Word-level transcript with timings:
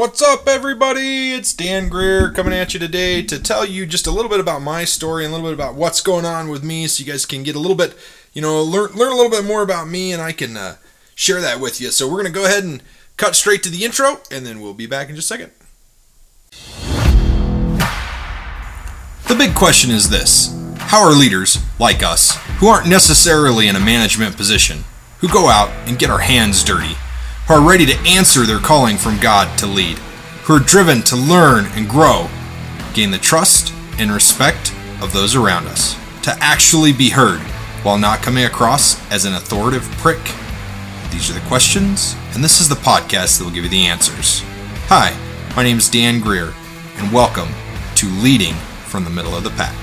What's 0.00 0.22
up, 0.22 0.48
everybody? 0.48 1.32
It's 1.32 1.52
Dan 1.52 1.90
Greer 1.90 2.32
coming 2.32 2.54
at 2.54 2.72
you 2.72 2.80
today 2.80 3.20
to 3.20 3.38
tell 3.38 3.66
you 3.66 3.84
just 3.84 4.06
a 4.06 4.10
little 4.10 4.30
bit 4.30 4.40
about 4.40 4.62
my 4.62 4.86
story 4.86 5.26
and 5.26 5.30
a 5.30 5.36
little 5.36 5.50
bit 5.50 5.62
about 5.62 5.74
what's 5.74 6.00
going 6.00 6.24
on 6.24 6.48
with 6.48 6.64
me 6.64 6.86
so 6.86 7.04
you 7.04 7.12
guys 7.12 7.26
can 7.26 7.42
get 7.42 7.54
a 7.54 7.58
little 7.58 7.76
bit, 7.76 7.94
you 8.32 8.40
know, 8.40 8.62
learn, 8.62 8.92
learn 8.92 9.12
a 9.12 9.14
little 9.14 9.30
bit 9.30 9.44
more 9.44 9.60
about 9.60 9.88
me 9.88 10.10
and 10.10 10.22
I 10.22 10.32
can 10.32 10.56
uh, 10.56 10.76
share 11.14 11.42
that 11.42 11.60
with 11.60 11.82
you. 11.82 11.90
So, 11.90 12.06
we're 12.06 12.22
going 12.22 12.32
to 12.32 12.32
go 12.32 12.46
ahead 12.46 12.64
and 12.64 12.82
cut 13.18 13.36
straight 13.36 13.62
to 13.64 13.68
the 13.68 13.84
intro 13.84 14.22
and 14.30 14.46
then 14.46 14.62
we'll 14.62 14.72
be 14.72 14.86
back 14.86 15.10
in 15.10 15.16
just 15.16 15.30
a 15.30 15.34
second. 15.34 15.52
The 19.28 19.34
big 19.34 19.54
question 19.54 19.90
is 19.90 20.08
this 20.08 20.58
How 20.78 21.06
are 21.06 21.12
leaders, 21.12 21.58
like 21.78 22.02
us, 22.02 22.38
who 22.56 22.68
aren't 22.68 22.88
necessarily 22.88 23.68
in 23.68 23.76
a 23.76 23.80
management 23.80 24.38
position, 24.38 24.84
who 25.18 25.28
go 25.28 25.50
out 25.50 25.68
and 25.86 25.98
get 25.98 26.08
our 26.08 26.20
hands 26.20 26.64
dirty, 26.64 26.96
who 27.50 27.56
are 27.56 27.68
ready 27.68 27.84
to 27.84 27.98
answer 28.06 28.46
their 28.46 28.60
calling 28.60 28.96
from 28.96 29.18
God 29.18 29.58
to 29.58 29.66
lead, 29.66 29.98
who 30.44 30.54
are 30.54 30.60
driven 30.60 31.02
to 31.02 31.16
learn 31.16 31.66
and 31.74 31.88
grow, 31.88 32.28
gain 32.94 33.10
the 33.10 33.18
trust 33.18 33.74
and 33.98 34.12
respect 34.12 34.72
of 35.02 35.12
those 35.12 35.34
around 35.34 35.66
us, 35.66 35.96
to 36.22 36.30
actually 36.38 36.92
be 36.92 37.10
heard 37.10 37.40
while 37.82 37.98
not 37.98 38.22
coming 38.22 38.44
across 38.44 38.94
as 39.10 39.24
an 39.24 39.34
authoritative 39.34 39.90
prick? 39.96 40.22
These 41.10 41.28
are 41.28 41.32
the 41.32 41.46
questions, 41.48 42.14
and 42.34 42.44
this 42.44 42.60
is 42.60 42.68
the 42.68 42.76
podcast 42.76 43.38
that 43.38 43.44
will 43.46 43.50
give 43.50 43.64
you 43.64 43.70
the 43.70 43.86
answers. 43.86 44.44
Hi, 44.86 45.12
my 45.56 45.64
name 45.64 45.78
is 45.78 45.90
Dan 45.90 46.20
Greer, 46.20 46.54
and 46.98 47.12
welcome 47.12 47.48
to 47.96 48.06
Leading 48.22 48.54
from 48.54 49.02
the 49.02 49.10
Middle 49.10 49.34
of 49.34 49.42
the 49.42 49.50
Pack. 49.50 49.79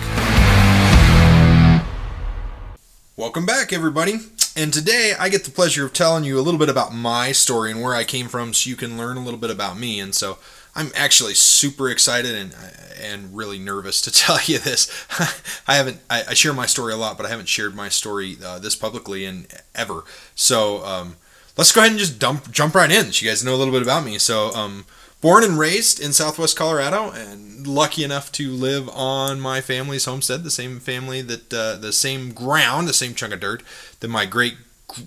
Welcome 3.20 3.48
back, 3.48 3.74
everybody. 3.74 4.20
And 4.56 4.72
today 4.72 5.14
I 5.20 5.30
get 5.30 5.44
the 5.44 5.50
pleasure 5.50 5.84
of 5.84 5.92
telling 5.92 6.24
you 6.24 6.38
a 6.38 6.46
little 6.46 6.60
bit 6.60 6.70
about 6.70 6.94
my 6.94 7.32
story 7.32 7.72
and 7.72 7.82
where 7.82 7.96
I 7.96 8.04
came 8.04 8.28
from 8.28 8.54
so 8.54 8.70
you 8.70 8.76
can 8.76 8.96
learn 8.96 9.18
a 9.18 9.24
little 9.24 9.40
bit 9.40 9.50
about 9.50 9.76
me. 9.76 10.00
And 10.00 10.14
so 10.14 10.38
I'm 10.76 10.92
actually 10.96 11.34
super 11.34 11.90
excited 11.90 12.36
and 12.36 12.56
and 13.02 13.36
really 13.36 13.58
nervous 13.58 14.02
to 14.02 14.12
tell 14.12 14.38
you 14.46 14.60
this. 14.60 14.88
I 15.68 15.78
haven't 15.78 16.00
I, 16.12 16.26
I, 16.30 16.34
share 16.36 16.54
my 16.54 16.68
story 16.68 16.94
a 16.94 16.98
lot, 16.98 17.18
but 17.18 17.26
I 17.26 17.30
haven't 17.30 17.48
shared 17.48 17.74
my 17.74 17.90
story 17.90 18.38
uh, 18.46 18.60
this 18.60 18.76
publicly 18.76 19.26
in 19.26 19.48
ever. 19.74 20.04
So 20.36 20.86
um, 20.86 21.16
let's 21.58 21.72
go 21.72 21.82
ahead 21.82 21.94
and 21.94 22.00
just 22.00 22.20
dump 22.20 22.52
jump 22.52 22.76
right 22.76 22.92
in. 22.92 23.12
So 23.12 23.26
you 23.26 23.32
guys 23.32 23.44
know 23.44 23.56
a 23.56 23.58
little 23.58 23.74
bit 23.74 23.82
about 23.82 24.06
me. 24.06 24.20
So 24.20 24.54
um, 24.54 24.86
born 25.22 25.44
and 25.44 25.58
raised 25.58 26.00
in 26.00 26.14
Southwest 26.14 26.58
Colorado, 26.58 27.12
and 27.12 27.66
lucky 27.66 28.04
enough 28.04 28.32
to 28.34 28.52
live 28.52 28.90
on 28.90 29.40
my 29.40 29.62
family's 29.62 30.06
homestead, 30.06 30.44
the 30.44 30.52
same 30.52 30.80
family 30.80 31.22
that 31.22 31.54
uh, 31.54 31.76
the 31.76 31.94
same 31.94 32.32
ground, 32.32 32.88
the 32.88 32.94
same 32.94 33.14
chunk 33.14 33.34
of 33.34 33.40
dirt 33.40 33.64
that 34.00 34.08
my 34.08 34.26
great 34.26 34.56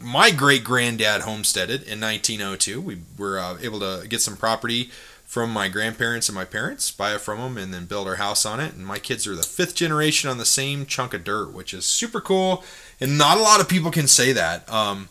my 0.03 0.31
great 0.31 0.63
granddad 0.63 1.23
homesteaded 1.23 1.83
in 1.83 2.01
1902. 2.01 2.81
We 2.81 2.99
were 3.17 3.39
uh, 3.39 3.59
able 3.63 3.81
to 3.81 4.07
get 4.09 4.21
some 4.21 4.37
property 4.37 4.91
from 5.25 5.51
my 5.51 5.69
grandparents 5.69 6.29
and 6.29 6.35
my 6.35 6.45
parents, 6.45 6.91
buy 6.91 7.15
it 7.15 7.21
from 7.21 7.39
them, 7.39 7.57
and 7.57 7.73
then 7.73 7.87
build 7.87 8.09
our 8.09 8.17
house 8.17 8.45
on 8.45 8.59
it. 8.59 8.75
And 8.75 8.85
my 8.85 8.99
kids 8.99 9.27
are 9.27 9.37
the 9.37 9.45
fifth 9.45 9.77
generation 9.77 10.29
on 10.29 10.39
the 10.39 10.45
same 10.45 10.85
chunk 10.85 11.15
of 11.15 11.23
dirt, 11.23 11.53
which 11.53 11.73
is 11.73 11.85
super 11.85 12.21
cool. 12.21 12.65
And 13.01 13.17
not 13.17 13.39
a 13.39 13.43
lot 13.43 13.61
of 13.61 13.69
people 13.69 13.93
can 13.93 14.09
say 14.09 14.33
that. 14.33 14.69
Um, 14.69 15.09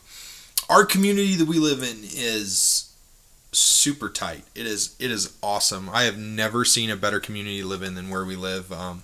our 0.68 0.84
community 0.84 1.36
that 1.36 1.48
we 1.48 1.58
live 1.58 1.82
in 1.82 2.00
is 2.02 2.89
super 3.52 4.08
tight. 4.08 4.44
It 4.54 4.66
is 4.66 4.94
it 4.98 5.10
is 5.10 5.36
awesome. 5.42 5.88
I 5.92 6.04
have 6.04 6.18
never 6.18 6.64
seen 6.64 6.90
a 6.90 6.96
better 6.96 7.20
community 7.20 7.62
live 7.62 7.82
in 7.82 7.94
than 7.94 8.10
where 8.10 8.24
we 8.24 8.36
live. 8.36 8.72
Um, 8.72 9.02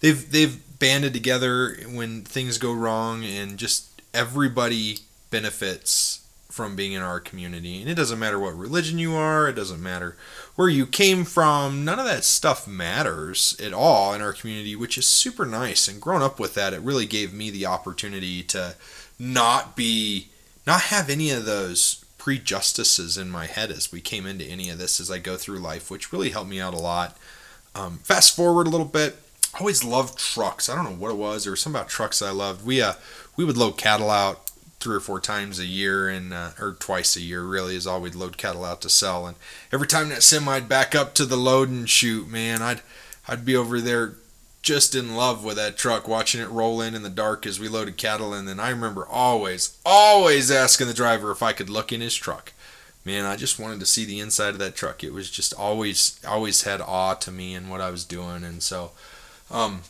they've 0.00 0.30
they've 0.30 0.60
banded 0.78 1.12
together 1.12 1.76
when 1.90 2.22
things 2.22 2.58
go 2.58 2.72
wrong, 2.72 3.24
and 3.24 3.58
just 3.58 4.02
everybody 4.14 4.98
benefits 5.30 6.20
from 6.50 6.74
being 6.74 6.92
in 6.92 7.02
our 7.02 7.20
community. 7.20 7.80
And 7.80 7.88
it 7.88 7.94
doesn't 7.94 8.18
matter 8.18 8.38
what 8.38 8.58
religion 8.58 8.98
you 8.98 9.14
are. 9.14 9.48
It 9.48 9.54
doesn't 9.54 9.82
matter 9.82 10.16
where 10.56 10.68
you 10.68 10.84
came 10.84 11.24
from. 11.24 11.84
None 11.84 12.00
of 12.00 12.06
that 12.06 12.24
stuff 12.24 12.66
matters 12.66 13.58
at 13.64 13.72
all 13.72 14.12
in 14.14 14.20
our 14.20 14.32
community, 14.32 14.74
which 14.74 14.98
is 14.98 15.06
super 15.06 15.46
nice. 15.46 15.86
And 15.86 16.00
growing 16.00 16.22
up 16.22 16.40
with 16.40 16.54
that, 16.54 16.74
it 16.74 16.80
really 16.80 17.06
gave 17.06 17.32
me 17.32 17.50
the 17.50 17.66
opportunity 17.66 18.42
to 18.44 18.74
not 19.18 19.76
be 19.76 20.28
not 20.66 20.82
have 20.82 21.08
any 21.08 21.30
of 21.30 21.44
those 21.44 22.04
prejudices 22.20 23.16
in 23.16 23.30
my 23.30 23.46
head 23.46 23.70
as 23.70 23.90
we 23.90 24.00
came 24.00 24.26
into 24.26 24.44
any 24.44 24.68
of 24.68 24.78
this 24.78 25.00
as 25.00 25.10
I 25.10 25.18
go 25.18 25.36
through 25.36 25.58
life, 25.58 25.90
which 25.90 26.12
really 26.12 26.30
helped 26.30 26.50
me 26.50 26.60
out 26.60 26.74
a 26.74 26.78
lot. 26.78 27.16
Um, 27.74 27.98
fast 28.04 28.36
forward 28.36 28.66
a 28.66 28.70
little 28.70 28.86
bit, 28.86 29.16
I 29.54 29.60
always 29.60 29.82
loved 29.82 30.18
trucks. 30.18 30.68
I 30.68 30.76
don't 30.76 30.84
know 30.84 30.96
what 30.96 31.10
it 31.10 31.16
was. 31.16 31.44
There 31.44 31.50
was 31.50 31.60
something 31.60 31.80
about 31.80 31.88
trucks 31.88 32.22
I 32.22 32.30
loved. 32.30 32.64
We 32.64 32.80
uh 32.80 32.94
we 33.36 33.44
would 33.44 33.56
load 33.56 33.78
cattle 33.78 34.10
out 34.10 34.50
three 34.80 34.96
or 34.96 35.00
four 35.00 35.20
times 35.20 35.58
a 35.58 35.66
year 35.66 36.08
and 36.08 36.32
uh, 36.32 36.50
or 36.58 36.76
twice 36.78 37.16
a 37.16 37.20
year 37.20 37.42
really 37.42 37.76
is 37.76 37.86
all 37.86 38.00
we'd 38.00 38.14
load 38.14 38.36
cattle 38.38 38.64
out 38.64 38.80
to 38.80 38.88
sell 38.88 39.26
and 39.26 39.36
every 39.72 39.86
time 39.86 40.08
that 40.08 40.22
semi'd 40.22 40.68
back 40.68 40.94
up 40.94 41.14
to 41.14 41.26
the 41.26 41.36
load 41.36 41.68
and 41.68 41.90
shoot 41.90 42.26
man 42.26 42.62
i'd 42.62 42.80
i'd 43.28 43.44
be 43.44 43.54
over 43.54 43.78
there 43.78 44.14
just 44.62 44.94
in 44.94 45.16
love 45.16 45.44
with 45.44 45.56
that 45.56 45.76
truck, 45.76 46.06
watching 46.06 46.40
it 46.40 46.48
roll 46.48 46.80
in 46.80 46.94
in 46.94 47.02
the 47.02 47.10
dark 47.10 47.46
as 47.46 47.58
we 47.58 47.68
loaded 47.68 47.96
cattle. 47.96 48.32
in. 48.32 48.40
And 48.40 48.48
then 48.48 48.60
I 48.60 48.70
remember 48.70 49.06
always, 49.06 49.78
always 49.84 50.50
asking 50.50 50.86
the 50.86 50.94
driver 50.94 51.30
if 51.30 51.42
I 51.42 51.52
could 51.52 51.70
look 51.70 51.92
in 51.92 52.00
his 52.00 52.14
truck. 52.14 52.52
Man, 53.04 53.24
I 53.24 53.36
just 53.36 53.58
wanted 53.58 53.80
to 53.80 53.86
see 53.86 54.04
the 54.04 54.20
inside 54.20 54.50
of 54.50 54.58
that 54.58 54.76
truck. 54.76 55.02
It 55.02 55.14
was 55.14 55.30
just 55.30 55.54
always, 55.54 56.20
always 56.26 56.62
had 56.62 56.82
awe 56.82 57.14
to 57.14 57.32
me 57.32 57.54
and 57.54 57.70
what 57.70 57.80
I 57.80 57.90
was 57.90 58.04
doing. 58.04 58.44
And 58.44 58.62
so, 58.62 58.92
um, 59.50 59.82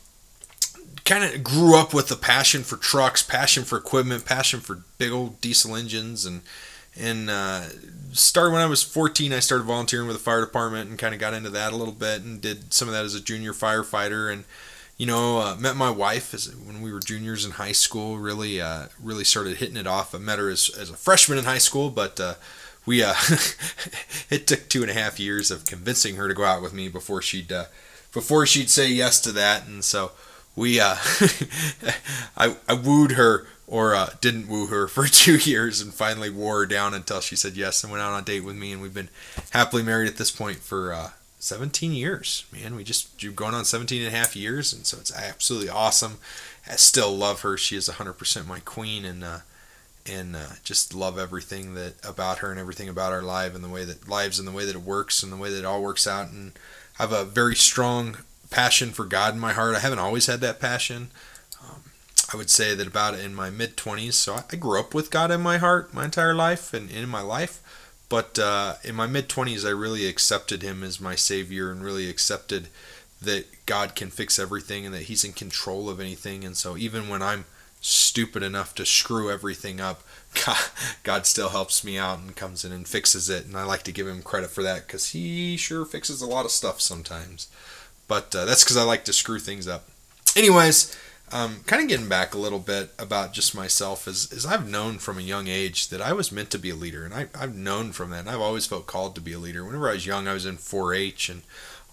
kind 1.05 1.25
of 1.25 1.43
grew 1.43 1.77
up 1.77 1.93
with 1.93 2.07
the 2.07 2.17
passion 2.17 2.63
for 2.63 2.77
trucks, 2.77 3.23
passion 3.23 3.65
for 3.65 3.77
equipment, 3.77 4.25
passion 4.25 4.61
for 4.61 4.83
big 4.97 5.11
old 5.11 5.41
diesel 5.41 5.75
engines, 5.75 6.25
and 6.25 6.43
and 6.99 7.31
uh, 7.31 7.63
started 8.13 8.53
when 8.53 8.61
I 8.61 8.67
was 8.67 8.83
14. 8.83 9.33
I 9.33 9.41
started 9.41 9.65
volunteering 9.65 10.07
with 10.07 10.17
the 10.17 10.23
fire 10.23 10.41
department 10.41 10.91
and 10.91 10.99
kind 10.99 11.15
of 11.15 11.21
got 11.21 11.35
into 11.35 11.51
that 11.51 11.73
a 11.73 11.77
little 11.77 11.95
bit 11.95 12.23
and 12.23 12.41
did 12.41 12.73
some 12.73 12.89
of 12.89 12.95
that 12.95 13.05
as 13.05 13.15
a 13.15 13.21
junior 13.21 13.53
firefighter 13.53 14.33
and 14.33 14.45
you 14.97 15.07
know 15.07 15.39
uh, 15.39 15.57
met 15.57 15.77
my 15.77 15.91
wife 15.91 16.35
as 16.35 16.55
when 16.55 16.83
we 16.83 16.93
were 16.93 17.01
juniors 17.01 17.45
in 17.45 17.53
high 17.53 17.73
school. 17.73 18.19
Really, 18.19 18.61
uh, 18.61 18.87
really 19.03 19.25
started 19.25 19.59
hitting 19.59 19.77
it 19.77 19.87
off. 19.87 20.15
I 20.15 20.19
met 20.19 20.39
her 20.39 20.51
as, 20.51 20.71
as 20.79 20.91
a 20.91 20.95
freshman 20.95 21.39
in 21.39 21.45
high 21.45 21.59
school, 21.59 21.91
but 21.91 22.21
uh, 22.21 22.35
we 22.87 23.03
uh, 23.03 23.15
it 24.31 24.47
took 24.47 24.69
two 24.69 24.83
and 24.83 24.91
a 24.91 24.95
half 24.95 25.21
years 25.21 25.51
of 25.51 25.65
convincing 25.65 26.17
her 26.17 26.29
to 26.29 26.35
go 26.35 26.45
out 26.45 26.63
with 26.63 26.73
me 26.73 26.89
before 26.89 27.23
she'd 27.23 27.53
uh, 27.53 27.67
before 28.13 28.47
she'd 28.47 28.71
say 28.71 28.89
yes 28.89 29.21
to 29.21 29.33
that. 29.33 29.67
And 29.67 29.85
so 29.85 30.13
we 30.61 30.79
uh, 30.79 30.97
I, 32.37 32.55
I 32.69 32.75
wooed 32.75 33.13
her 33.13 33.47
or 33.67 33.95
uh, 33.95 34.11
didn't 34.21 34.47
woo 34.47 34.67
her 34.67 34.87
for 34.87 35.07
two 35.07 35.39
years 35.39 35.81
and 35.81 35.95
finally 35.95 36.29
wore 36.29 36.59
her 36.59 36.67
down 36.67 36.93
until 36.93 37.21
she 37.21 37.35
said 37.35 37.57
yes 37.57 37.83
and 37.83 37.91
went 37.91 38.03
out 38.03 38.13
on 38.13 38.23
a 38.23 38.25
date 38.25 38.45
with 38.45 38.57
me. 38.57 38.73
And 38.73 38.83
we've 38.83 38.93
been 38.93 39.09
happily 39.51 39.83
married 39.83 40.09
at 40.09 40.19
this 40.19 40.31
point 40.31 40.59
for 40.59 40.93
uh, 40.93 41.11
17 41.39 41.93
years 41.93 42.45
man. 42.53 42.77
We 42.77 42.85
just 42.85 43.35
going 43.35 43.55
on 43.55 43.65
17 43.65 44.03
and 44.03 44.15
a 44.15 44.17
half 44.17 44.37
years 44.37 44.75
and 44.75 44.85
so 44.85 44.99
it's 44.99 45.17
absolutely 45.17 45.71
awesome. 45.71 46.19
I 46.71 46.77
still 46.77 47.17
love 47.17 47.41
her. 47.41 47.57
She 47.57 47.75
is 47.75 47.89
100% 47.89 48.47
my 48.47 48.61
queen 48.61 49.07
and 49.07 49.25
uh, 49.25 49.39
and 50.07 50.37
uh, 50.37 50.57
just 50.63 50.95
love 50.95 51.19
everything 51.19 51.75
that 51.75 51.95
about 52.07 52.39
her 52.39 52.51
and 52.51 52.61
everything 52.61 52.89
about 52.89 53.13
our 53.13 53.23
life 53.23 53.55
and 53.55 53.65
the 53.65 53.69
way 53.69 53.85
that 53.87 54.09
lives 54.09 54.39
and 54.39 54.47
the 54.47 54.53
way 54.53 54.67
that 54.67 54.77
it 54.77 54.83
works 54.83 55.23
and 55.23 55.33
the 55.33 55.37
way 55.37 55.51
that 55.51 55.61
it 55.61 55.65
all 55.65 55.83
works 55.83 56.07
out. 56.07 56.31
And 56.31 56.53
I 56.99 57.03
have 57.03 57.13
a 57.13 57.25
very 57.25 57.55
strong 57.55 58.17
passion 58.51 58.91
for 58.91 59.05
God 59.05 59.35
in 59.35 59.41
my 59.41 59.53
heart. 59.53 59.77
I 59.77 59.81
haven't 59.81 59.99
always 59.99 60.27
had 60.27 60.41
that 60.41 60.61
passion. 60.61 61.11
I 62.33 62.37
would 62.37 62.51
say 62.51 62.75
that 62.75 62.87
about 62.87 63.19
in 63.19 63.35
my 63.35 63.51
mid 63.51 63.77
20s. 63.77 64.13
So 64.13 64.37
I 64.51 64.57
grew 64.57 64.79
up 64.79 64.95
with 64.95 65.11
God 65.11 65.31
in 65.31 65.41
my 65.41 65.59
heart 65.59 65.93
my 65.93 66.05
entire 66.05 66.35
life 66.35 66.73
and 66.73 66.91
in 66.91 67.09
my 67.09 67.23
life. 67.23 67.61
But 68.09 68.39
uh, 68.39 68.75
in 68.85 68.95
my 68.95 69.07
mid 69.07 69.29
20s, 69.29 69.67
I 69.67 69.71
really 69.71 70.07
accepted 70.07 70.63
Him 70.63 70.83
as 70.83 71.01
my 71.01 71.15
Savior 71.15 71.71
and 71.71 71.85
really 71.85 72.09
accepted 72.09 72.69
that 73.21 73.67
God 73.67 73.95
can 73.95 74.11
fix 74.11 74.39
everything 74.39 74.87
and 74.87 74.95
that 74.95 75.03
He's 75.03 75.25
in 75.25 75.33
control 75.33 75.89
of 75.89 76.01
anything. 76.01 76.45
And 76.45 76.57
so 76.57 76.77
even 76.77 77.09
when 77.09 77.23
I'm 77.23 77.47
stupid 77.81 78.43
enough 78.43 78.75
to 78.77 78.87
screw 78.87 79.31
everything 79.31 79.81
up, 79.81 80.03
God, 80.47 80.59
God 81.03 81.27
still 81.27 81.49
helps 81.49 81.83
me 81.83 81.99
out 81.99 82.19
and 82.19 82.37
comes 82.37 82.65
in 82.65 82.73
and 82.73 82.87
fixes 82.87 83.29
it. 83.29 83.47
And 83.47 83.57
I 83.57 83.65
like 83.65 83.83
to 83.85 83.93
give 83.93 84.07
Him 84.07 84.23
credit 84.23 84.51
for 84.51 84.63
that 84.63 84.87
because 84.87 85.11
He 85.11 85.57
sure 85.57 85.85
fixes 85.85 86.23
a 86.23 86.27
lot 86.27 86.45
of 86.45 86.53
stuff 86.53 86.81
sometimes. 86.81 87.49
But 88.11 88.35
uh, 88.35 88.45
that's 88.45 88.65
because 88.65 88.77
I 88.77 88.83
like 88.83 89.05
to 89.05 89.13
screw 89.13 89.39
things 89.39 89.69
up. 89.69 89.89
Anyways, 90.35 90.99
um, 91.31 91.61
kind 91.67 91.81
of 91.81 91.87
getting 91.87 92.09
back 92.09 92.35
a 92.35 92.39
little 92.39 92.59
bit 92.59 92.91
about 92.99 93.33
just 93.33 93.55
myself 93.55 94.09
is, 94.09 94.33
is 94.33 94.45
I've 94.45 94.69
known 94.69 94.99
from 94.99 95.17
a 95.17 95.23
young 95.23 95.47
age 95.47 95.91
that 95.91 96.03
I 96.03 96.13
was 96.13 96.33
meant 96.33 96.51
to 96.51 96.59
be 96.59 96.71
a 96.71 96.75
leader, 96.75 97.05
and 97.05 97.15
I, 97.15 97.29
I've 97.39 97.55
known 97.55 97.93
from 97.93 98.11
that, 98.11 98.21
and 98.23 98.29
I've 98.29 98.41
always 98.41 98.67
felt 98.67 98.89
called 98.89 99.15
to 99.15 99.21
be 99.21 99.33
a 99.33 99.39
leader. 99.39 99.65
Whenever 99.65 99.89
I 99.89 99.93
was 99.93 100.07
young, 100.07 100.27
I 100.27 100.33
was 100.33 100.45
in 100.45 100.57
4-H, 100.57 101.29
and 101.29 101.43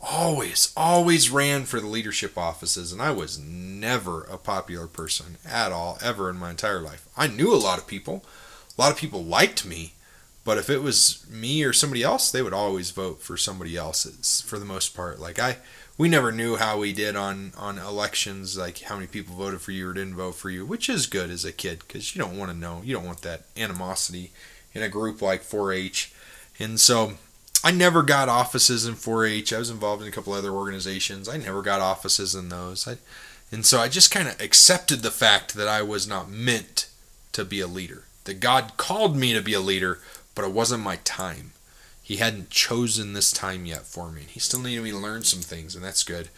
always, 0.02 0.74
always 0.76 1.30
ran 1.30 1.66
for 1.66 1.80
the 1.80 1.86
leadership 1.86 2.36
offices, 2.36 2.92
and 2.92 3.00
I 3.00 3.12
was 3.12 3.38
never 3.38 4.24
a 4.24 4.40
popular 4.40 4.88
person 4.88 5.38
at 5.48 5.72
all, 5.72 6.00
ever 6.02 6.32
in 6.32 6.38
my 6.38 6.50
entire 6.50 6.82
life. 6.82 7.08
I 7.16 7.28
knew 7.28 7.54
a 7.54 7.62
lot 7.62 7.78
of 7.78 7.86
people, 7.86 8.26
a 8.76 8.82
lot 8.82 8.92
of 8.92 8.98
people 8.98 9.24
liked 9.24 9.68
me, 9.68 9.94
but 10.44 10.58
if 10.58 10.68
it 10.68 10.82
was 10.82 11.28
me 11.30 11.64
or 11.64 11.74
somebody 11.74 12.02
else, 12.02 12.32
they 12.32 12.42
would 12.42 12.54
always 12.54 12.90
vote 12.90 13.22
for 13.22 13.38
somebody 13.38 13.78
else 13.78 14.42
for 14.42 14.58
the 14.58 14.66
most 14.66 14.96
part. 14.96 15.20
Like 15.20 15.38
I 15.38 15.58
we 15.98 16.10
never 16.10 16.32
knew 16.32 16.56
how 16.58 16.78
we 16.78 16.94
did 16.94 17.16
on 17.16 17.54
on 17.58 17.78
elections, 17.78 18.58
like 18.58 18.82
how 18.82 18.96
many 18.96 19.08
people 19.08 19.36
voted 19.36 19.62
for 19.62 19.72
you 19.72 19.90
or 19.90 19.94
didn't 19.94 20.16
vote 20.16 20.36
for 20.36 20.50
you, 20.50 20.66
which 20.66 20.90
is 20.90 21.08
good 21.08 21.30
as 21.30 21.44
a 21.44 21.52
kid 21.52 21.80
because 21.80 22.16
you 22.16 22.22
don't 22.22 22.38
want 22.38 22.52
to 22.52 22.58
know, 22.58 22.82
you 22.84 22.94
don't 22.94 23.06
want 23.06 23.22
that 23.22 23.46
animosity 23.56 24.32
in 24.74 24.84
a 24.84 24.90
group 24.90 25.22
like 25.22 25.44
4-H, 25.44 26.14
and 26.60 26.80
so 26.80 27.14
I 27.64 27.72
never 27.72 28.04
got 28.04 28.30
offices 28.30 28.86
in 28.86 28.94
4-H. 28.94 29.52
I 29.52 29.60
was 29.60 29.70
involved 29.70 30.02
in 30.04 30.08
a 30.08 30.12
couple 30.12 30.34
other 30.34 30.52
organizations. 30.52 31.28
I 31.28 31.38
never 31.38 31.62
got 31.62 31.82
offices 31.82 32.36
in 32.36 32.50
those. 32.50 32.88
I, 32.88 32.98
and 33.52 33.66
so 33.66 33.80
I 33.80 33.88
just 33.88 34.12
kind 34.12 34.28
of 34.28 34.40
accepted 34.40 35.02
the 35.02 35.12
fact 35.12 35.56
that 35.56 35.68
I 35.68 35.82
was 35.82 36.08
not 36.08 36.30
meant 36.30 36.90
to 37.34 37.44
be 37.44 37.60
a 37.60 37.68
leader. 37.68 38.04
That 38.26 38.40
God 38.40 38.74
called 38.78 39.16
me 39.16 39.34
to 39.34 39.42
be 39.42 39.54
a 39.54 39.60
leader, 39.60 40.00
but 40.36 40.46
it 40.46 40.52
wasn't 40.52 40.84
my 40.84 40.98
time. 40.98 41.54
He 42.08 42.16
hadn't 42.16 42.50
chosen 42.50 43.12
this 43.12 43.34
time 43.34 43.66
yet 43.66 43.82
for 43.82 44.10
me. 44.10 44.22
He 44.30 44.40
still 44.40 44.62
needed 44.62 44.82
me 44.82 44.92
to 44.92 44.98
learn 44.98 45.24
some 45.24 45.42
things, 45.42 45.76
and 45.76 45.84
that's 45.84 46.06
good. 46.06 46.30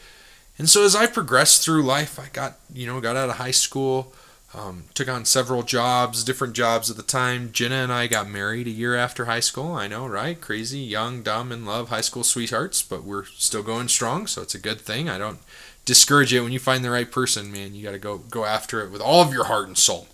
And 0.57 0.67
so 0.67 0.83
as 0.83 0.95
I 0.95 1.05
progressed 1.05 1.63
through 1.63 1.83
life, 1.83 2.19
I 2.19 2.29
got, 2.33 2.57
you 2.73 2.87
know, 2.87 2.99
got 2.99 3.15
out 3.15 3.29
of 3.29 3.35
high 3.35 3.51
school, 3.51 4.11
um, 4.55 4.85
took 4.95 5.07
on 5.07 5.25
several 5.25 5.61
jobs, 5.61 6.23
different 6.23 6.55
jobs 6.55 6.89
at 6.89 6.97
the 6.97 7.03
time. 7.03 7.51
Jenna 7.51 7.75
and 7.75 7.93
I 7.93 8.07
got 8.07 8.27
married 8.27 8.65
a 8.65 8.71
year 8.71 8.95
after 8.95 9.25
high 9.25 9.41
school. 9.41 9.73
I 9.73 9.85
know, 9.85 10.07
right? 10.07 10.41
Crazy, 10.41 10.79
young, 10.79 11.21
dumb, 11.21 11.51
in 11.51 11.67
love, 11.67 11.89
high 11.89 12.01
school 12.01 12.23
sweethearts, 12.23 12.81
but 12.81 13.03
we're 13.03 13.25
still 13.25 13.61
going 13.61 13.89
strong, 13.89 14.25
so 14.25 14.41
it's 14.41 14.55
a 14.55 14.59
good 14.59 14.81
thing. 14.81 15.07
I 15.07 15.19
don't 15.19 15.37
discourage 15.85 16.33
it 16.33 16.41
when 16.41 16.51
you 16.51 16.57
find 16.57 16.83
the 16.83 16.89
right 16.89 17.11
person, 17.11 17.51
man. 17.51 17.75
You 17.75 17.83
got 17.83 17.91
to 17.91 17.99
go 17.99 18.17
go 18.17 18.43
after 18.43 18.81
it 18.81 18.89
with 18.89 19.01
all 19.01 19.21
of 19.21 19.31
your 19.31 19.43
heart 19.43 19.67
and 19.67 19.77
soul. 19.77 20.07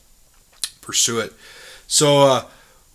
Pursue 0.81 1.19
it. 1.19 1.31
So 1.88 2.24
uh, 2.24 2.46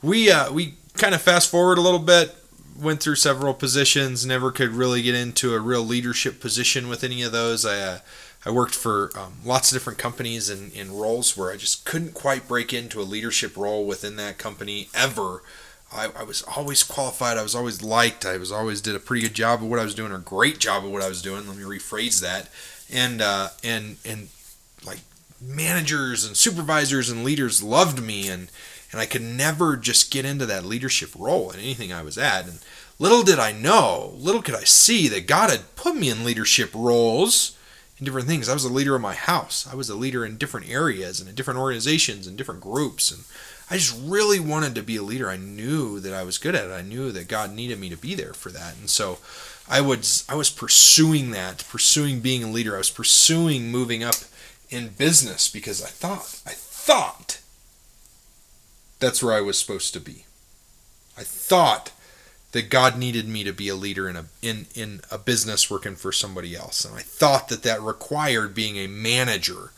we 0.02 0.30
uh, 0.30 0.52
we 0.52 0.74
kind 0.98 1.14
of 1.14 1.22
fast 1.22 1.50
forward 1.50 1.78
a 1.78 1.80
little 1.80 1.98
bit 1.98 2.36
went 2.80 3.02
through 3.02 3.16
several 3.16 3.54
positions, 3.54 4.24
never 4.24 4.50
could 4.50 4.70
really 4.70 5.02
get 5.02 5.14
into 5.14 5.54
a 5.54 5.60
real 5.60 5.82
leadership 5.82 6.40
position 6.40 6.88
with 6.88 7.04
any 7.04 7.22
of 7.22 7.32
those. 7.32 7.64
I 7.64 7.78
uh, 7.80 7.98
I 8.44 8.50
worked 8.50 8.74
for 8.74 9.10
um, 9.16 9.34
lots 9.44 9.70
of 9.70 9.76
different 9.76 9.98
companies 9.98 10.48
and 10.48 10.72
in 10.72 10.92
roles 10.92 11.36
where 11.36 11.52
I 11.52 11.56
just 11.56 11.84
couldn't 11.84 12.14
quite 12.14 12.48
break 12.48 12.72
into 12.72 13.00
a 13.00 13.02
leadership 13.02 13.56
role 13.56 13.84
within 13.84 14.16
that 14.16 14.38
company 14.38 14.88
ever. 14.94 15.42
I, 15.92 16.08
I, 16.16 16.22
was 16.22 16.42
always 16.42 16.82
qualified. 16.82 17.36
I 17.36 17.42
was 17.42 17.54
always 17.54 17.82
liked. 17.82 18.24
I 18.24 18.38
was 18.38 18.52
always 18.52 18.80
did 18.80 18.94
a 18.94 19.00
pretty 19.00 19.22
good 19.22 19.34
job 19.34 19.62
of 19.62 19.68
what 19.68 19.78
I 19.80 19.84
was 19.84 19.94
doing, 19.94 20.12
or 20.12 20.18
great 20.18 20.58
job 20.58 20.84
of 20.84 20.90
what 20.90 21.02
I 21.02 21.08
was 21.08 21.20
doing. 21.20 21.46
Let 21.46 21.56
me 21.56 21.64
rephrase 21.64 22.20
that. 22.20 22.48
And 22.90 23.20
uh, 23.20 23.48
and 23.62 23.96
and 24.04 24.28
like 24.86 25.00
managers 25.40 26.24
and 26.24 26.36
supervisors 26.36 27.10
and 27.10 27.24
leaders 27.24 27.62
loved 27.62 28.02
me, 28.02 28.28
and 28.28 28.48
and 28.92 29.00
I 29.00 29.06
could 29.06 29.22
never 29.22 29.76
just 29.76 30.10
get 30.10 30.24
into 30.24 30.46
that 30.46 30.64
leadership 30.64 31.10
role 31.16 31.50
in 31.50 31.60
anything 31.60 31.92
I 31.92 32.02
was 32.02 32.18
at. 32.18 32.46
And 32.46 32.58
little 32.98 33.22
did 33.22 33.38
I 33.38 33.52
know, 33.52 34.14
little 34.16 34.42
could 34.42 34.54
I 34.54 34.64
see 34.64 35.08
that 35.08 35.26
God 35.26 35.50
had 35.50 35.76
put 35.76 35.96
me 35.96 36.10
in 36.10 36.24
leadership 36.24 36.70
roles 36.74 37.56
in 37.98 38.04
different 38.04 38.26
things. 38.26 38.48
I 38.48 38.54
was 38.54 38.64
a 38.64 38.72
leader 38.72 38.94
of 38.94 39.02
my 39.02 39.14
house. 39.14 39.68
I 39.70 39.74
was 39.74 39.90
a 39.90 39.94
leader 39.94 40.24
in 40.24 40.38
different 40.38 40.68
areas 40.68 41.20
and 41.20 41.28
in 41.28 41.34
different 41.34 41.60
organizations 41.60 42.26
and 42.26 42.36
different 42.36 42.62
groups. 42.62 43.10
And 43.10 43.24
I 43.70 43.76
just 43.76 43.96
really 44.02 44.40
wanted 44.40 44.74
to 44.74 44.82
be 44.82 44.96
a 44.96 45.02
leader. 45.02 45.28
I 45.28 45.36
knew 45.36 46.00
that 46.00 46.14
I 46.14 46.24
was 46.24 46.38
good 46.38 46.54
at 46.54 46.64
it. 46.64 46.72
I 46.72 46.82
knew 46.82 47.12
that 47.12 47.28
God 47.28 47.52
needed 47.52 47.78
me 47.78 47.90
to 47.90 47.96
be 47.96 48.14
there 48.14 48.32
for 48.32 48.50
that. 48.50 48.76
And 48.76 48.88
so 48.90 49.18
I 49.68 49.80
was 49.80 50.24
I 50.28 50.34
was 50.34 50.50
pursuing 50.50 51.30
that, 51.30 51.64
pursuing 51.68 52.20
being 52.20 52.42
a 52.42 52.50
leader. 52.50 52.74
I 52.74 52.78
was 52.78 52.90
pursuing 52.90 53.70
moving 53.70 54.02
up 54.02 54.16
in 54.70 54.88
business 54.88 55.48
because 55.48 55.82
I 55.82 55.88
thought 55.88 56.40
I 56.44 56.50
thought 56.50 57.40
that's 59.00 59.22
where 59.22 59.34
I 59.34 59.40
was 59.40 59.58
supposed 59.58 59.92
to 59.94 60.00
be. 60.00 60.26
I 61.16 61.22
thought 61.22 61.90
that 62.52 62.70
God 62.70 62.98
needed 62.98 63.28
me 63.28 63.44
to 63.44 63.52
be 63.52 63.68
a 63.68 63.74
leader 63.74 64.08
in 64.08 64.16
a 64.16 64.26
in 64.42 64.66
in 64.74 65.00
a 65.10 65.18
business 65.18 65.70
working 65.70 65.96
for 65.96 66.12
somebody 66.12 66.54
else, 66.54 66.84
and 66.84 66.94
I 66.94 67.00
thought 67.00 67.48
that 67.48 67.62
that 67.62 67.82
required 67.82 68.54
being 68.54 68.76
a 68.76 68.86
manager. 68.86 69.72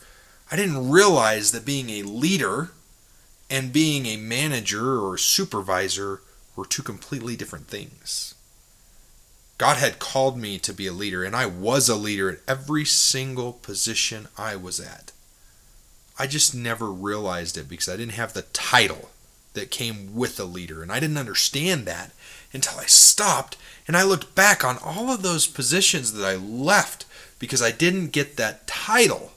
I 0.51 0.57
didn't 0.57 0.91
realize 0.91 1.53
that 1.53 1.65
being 1.65 1.89
a 1.91 2.03
leader 2.03 2.73
and 3.49 3.73
being 3.73 4.07
a 4.07 4.17
manager 4.17 5.01
or 5.01 5.17
supervisor 5.17 6.21
were 6.57 6.67
two 6.67 6.83
completely 6.83 7.37
different 7.37 7.69
things. 7.69 8.35
God 9.57 9.77
had 9.77 9.99
called 9.99 10.37
me 10.37 10.59
to 10.59 10.73
be 10.73 10.87
a 10.87 10.93
leader, 10.93 11.23
and 11.23 11.37
I 11.37 11.47
was 11.47 11.89
a 11.89 11.97
leader 11.97 12.31
at 12.31 12.41
every 12.49 12.85
single 12.85 13.53
position 13.53 14.29
I 14.37 14.57
was 14.57 14.81
at. 14.81 15.13
I 16.19 16.27
just 16.27 16.55
never 16.55 16.91
realized 16.91 17.57
it 17.57 17.69
because 17.69 17.89
I 17.89 17.97
didn't 17.97 18.13
have 18.13 18.33
the 18.33 18.43
title 18.43 19.11
that 19.55 19.71
came 19.71 20.15
with 20.15 20.39
a 20.41 20.45
leader. 20.45 20.83
And 20.83 20.91
I 20.91 21.01
didn't 21.01 21.19
understand 21.19 21.87
that 21.87 22.13
until 22.53 22.79
I 22.79 22.87
stopped 22.87 23.57
and 23.87 23.97
I 23.97 24.03
looked 24.03 24.35
back 24.35 24.65
on 24.65 24.79
all 24.79 25.11
of 25.11 25.23
those 25.23 25.47
positions 25.47 26.13
that 26.13 26.25
I 26.27 26.37
left 26.37 27.05
because 27.39 27.63
I 27.63 27.71
didn't 27.71 28.13
get 28.13 28.37
that 28.37 28.67
title 28.67 29.33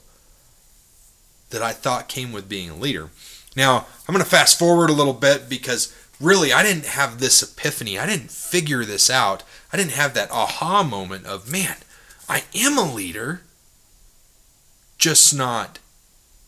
that 1.50 1.62
I 1.62 1.72
thought 1.72 2.08
came 2.08 2.32
with 2.32 2.48
being 2.48 2.70
a 2.70 2.76
leader. 2.76 3.10
Now, 3.56 3.86
I'm 4.06 4.12
going 4.12 4.24
to 4.24 4.30
fast 4.30 4.58
forward 4.58 4.90
a 4.90 4.94
little 4.94 5.12
bit 5.12 5.48
because 5.48 5.94
really 6.20 6.52
I 6.52 6.62
didn't 6.62 6.86
have 6.86 7.18
this 7.18 7.42
epiphany. 7.42 7.98
I 7.98 8.06
didn't 8.06 8.30
figure 8.30 8.84
this 8.84 9.10
out. 9.10 9.42
I 9.72 9.76
didn't 9.76 9.92
have 9.92 10.14
that 10.14 10.30
aha 10.30 10.82
moment 10.82 11.26
of, 11.26 11.50
man, 11.50 11.76
I 12.28 12.44
am 12.54 12.78
a 12.78 12.92
leader, 12.92 13.42
just 14.98 15.34
not, 15.34 15.78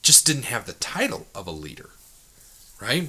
just 0.03 0.27
didn't 0.27 0.45
have 0.45 0.67
the 0.67 0.73
title 0.75 1.27
of 1.35 1.47
a 1.47 1.53
leader, 1.53 1.91
right? 2.81 3.09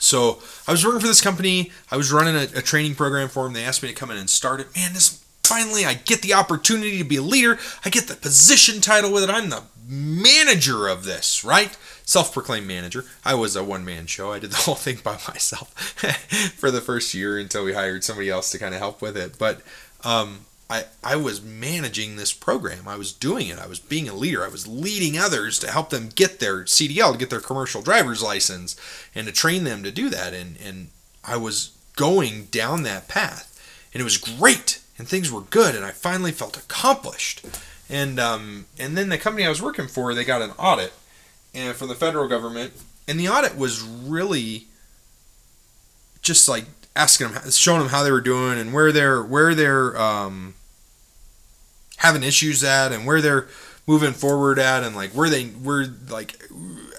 So 0.00 0.42
I 0.66 0.72
was 0.72 0.84
working 0.84 1.00
for 1.00 1.06
this 1.06 1.20
company. 1.20 1.70
I 1.90 1.96
was 1.96 2.10
running 2.12 2.34
a, 2.34 2.58
a, 2.58 2.62
training 2.62 2.96
program 2.96 3.28
for 3.28 3.44
them. 3.44 3.52
They 3.52 3.64
asked 3.64 3.82
me 3.82 3.88
to 3.88 3.94
come 3.94 4.10
in 4.10 4.16
and 4.16 4.28
start 4.28 4.60
it. 4.60 4.74
Man, 4.74 4.94
this 4.94 5.22
finally 5.44 5.84
I 5.84 5.94
get 5.94 6.22
the 6.22 6.34
opportunity 6.34 6.98
to 6.98 7.04
be 7.04 7.16
a 7.16 7.22
leader. 7.22 7.58
I 7.84 7.90
get 7.90 8.08
the 8.08 8.14
position 8.14 8.80
title 8.80 9.12
with 9.12 9.24
it. 9.24 9.30
I'm 9.30 9.50
the 9.50 9.62
manager 9.86 10.88
of 10.88 11.04
this, 11.04 11.44
right? 11.44 11.76
Self-proclaimed 12.04 12.66
manager. 12.66 13.04
I 13.24 13.34
was 13.34 13.56
a 13.56 13.64
one-man 13.64 14.06
show. 14.06 14.32
I 14.32 14.38
did 14.38 14.52
the 14.52 14.56
whole 14.64 14.74
thing 14.74 14.98
by 15.02 15.18
myself 15.28 15.74
for 16.56 16.70
the 16.70 16.80
first 16.80 17.14
year 17.14 17.38
until 17.38 17.64
we 17.64 17.74
hired 17.74 18.04
somebody 18.04 18.30
else 18.30 18.50
to 18.52 18.58
kind 18.58 18.74
of 18.74 18.80
help 18.80 19.02
with 19.02 19.16
it. 19.16 19.38
But 19.38 19.60
um, 20.04 20.46
I, 20.70 20.84
I 21.02 21.16
was 21.16 21.42
managing 21.42 22.14
this 22.14 22.32
program. 22.32 22.86
I 22.86 22.94
was 22.94 23.12
doing 23.12 23.48
it. 23.48 23.58
I 23.58 23.66
was 23.66 23.80
being 23.80 24.08
a 24.08 24.14
leader. 24.14 24.44
I 24.44 24.48
was 24.48 24.68
leading 24.68 25.18
others 25.18 25.58
to 25.58 25.70
help 25.70 25.90
them 25.90 26.10
get 26.14 26.38
their 26.38 26.62
CDL, 26.62 27.12
to 27.12 27.18
get 27.18 27.28
their 27.28 27.40
commercial 27.40 27.82
driver's 27.82 28.22
license, 28.22 28.76
and 29.12 29.26
to 29.26 29.32
train 29.32 29.64
them 29.64 29.82
to 29.82 29.90
do 29.90 30.08
that. 30.10 30.32
And, 30.32 30.56
and 30.64 30.90
I 31.24 31.36
was 31.38 31.76
going 31.96 32.44
down 32.44 32.84
that 32.84 33.08
path. 33.08 33.48
And 33.92 34.00
it 34.00 34.04
was 34.04 34.16
great. 34.16 34.80
And 34.96 35.08
things 35.08 35.32
were 35.32 35.40
good. 35.40 35.74
And 35.74 35.84
I 35.84 35.90
finally 35.90 36.30
felt 36.30 36.56
accomplished. 36.56 37.44
And, 37.88 38.20
um, 38.20 38.66
and 38.78 38.96
then 38.96 39.08
the 39.08 39.18
company 39.18 39.44
I 39.44 39.48
was 39.48 39.60
working 39.60 39.88
for, 39.88 40.14
they 40.14 40.24
got 40.24 40.40
an 40.40 40.52
audit 40.56 40.92
and 41.52 41.74
from 41.74 41.88
the 41.88 41.96
federal 41.96 42.28
government. 42.28 42.74
And 43.08 43.18
the 43.18 43.28
audit 43.28 43.58
was 43.58 43.82
really 43.82 44.68
just 46.22 46.48
like 46.48 46.66
asking 46.94 47.32
them, 47.32 47.50
showing 47.50 47.80
them 47.80 47.88
how 47.88 48.04
they 48.04 48.12
were 48.12 48.20
doing 48.20 48.56
and 48.56 48.72
where 48.72 48.92
they're, 48.92 49.20
where 49.20 49.52
they're, 49.52 50.00
um, 50.00 50.54
having 52.00 52.22
issues 52.22 52.64
at 52.64 52.92
and 52.92 53.06
where 53.06 53.20
they're 53.20 53.46
moving 53.86 54.12
forward 54.12 54.58
at 54.58 54.82
and 54.82 54.96
like 54.96 55.10
where 55.10 55.28
they 55.28 55.50
were 55.62 55.86
like 56.08 56.42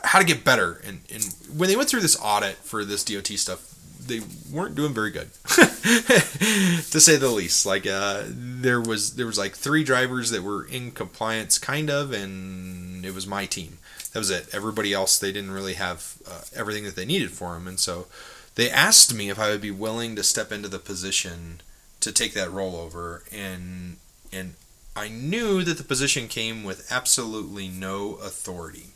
how 0.03 0.19
to 0.19 0.25
get 0.25 0.43
better. 0.43 0.81
And, 0.85 1.01
and 1.13 1.23
when 1.55 1.69
they 1.69 1.75
went 1.75 1.89
through 1.89 2.01
this 2.01 2.17
audit 2.21 2.55
for 2.55 2.85
this 2.85 3.03
DOT 3.03 3.27
stuff 3.27 3.67
they 4.07 4.21
weren't 4.51 4.75
doing 4.75 4.93
very 4.93 5.11
good 5.11 5.29
to 5.45 6.99
say 6.99 7.17
the 7.17 7.29
least. 7.29 7.65
Like 7.65 7.85
uh, 7.87 8.23
there 8.27 8.81
was 8.81 9.15
there 9.15 9.25
was 9.25 9.37
like 9.37 9.53
three 9.55 9.83
drivers 9.83 10.31
that 10.31 10.43
were 10.43 10.65
in 10.65 10.91
compliance 10.91 11.57
kind 11.57 11.89
of 11.89 12.11
and 12.11 13.05
it 13.05 13.13
was 13.13 13.27
my 13.27 13.45
team. 13.45 13.77
That 14.13 14.19
was 14.19 14.29
it. 14.29 14.49
Everybody 14.53 14.93
else 14.93 15.17
they 15.17 15.31
didn't 15.31 15.51
really 15.51 15.75
have 15.75 16.15
uh, 16.27 16.41
everything 16.55 16.83
that 16.83 16.95
they 16.95 17.05
needed 17.05 17.31
for 17.31 17.53
them 17.53 17.67
and 17.67 17.79
so 17.79 18.07
they 18.55 18.69
asked 18.69 19.13
me 19.13 19.29
if 19.29 19.39
I 19.39 19.49
would 19.49 19.61
be 19.61 19.71
willing 19.71 20.15
to 20.15 20.23
step 20.23 20.51
into 20.51 20.67
the 20.67 20.79
position 20.79 21.61
to 22.01 22.11
take 22.11 22.33
that 22.33 22.51
role 22.51 22.75
over 22.75 23.23
and 23.31 23.97
and 24.33 24.55
I 24.95 25.07
knew 25.07 25.63
that 25.63 25.77
the 25.77 25.83
position 25.83 26.27
came 26.27 26.63
with 26.63 26.91
absolutely 26.91 27.67
no 27.67 28.15
authority. 28.15 28.87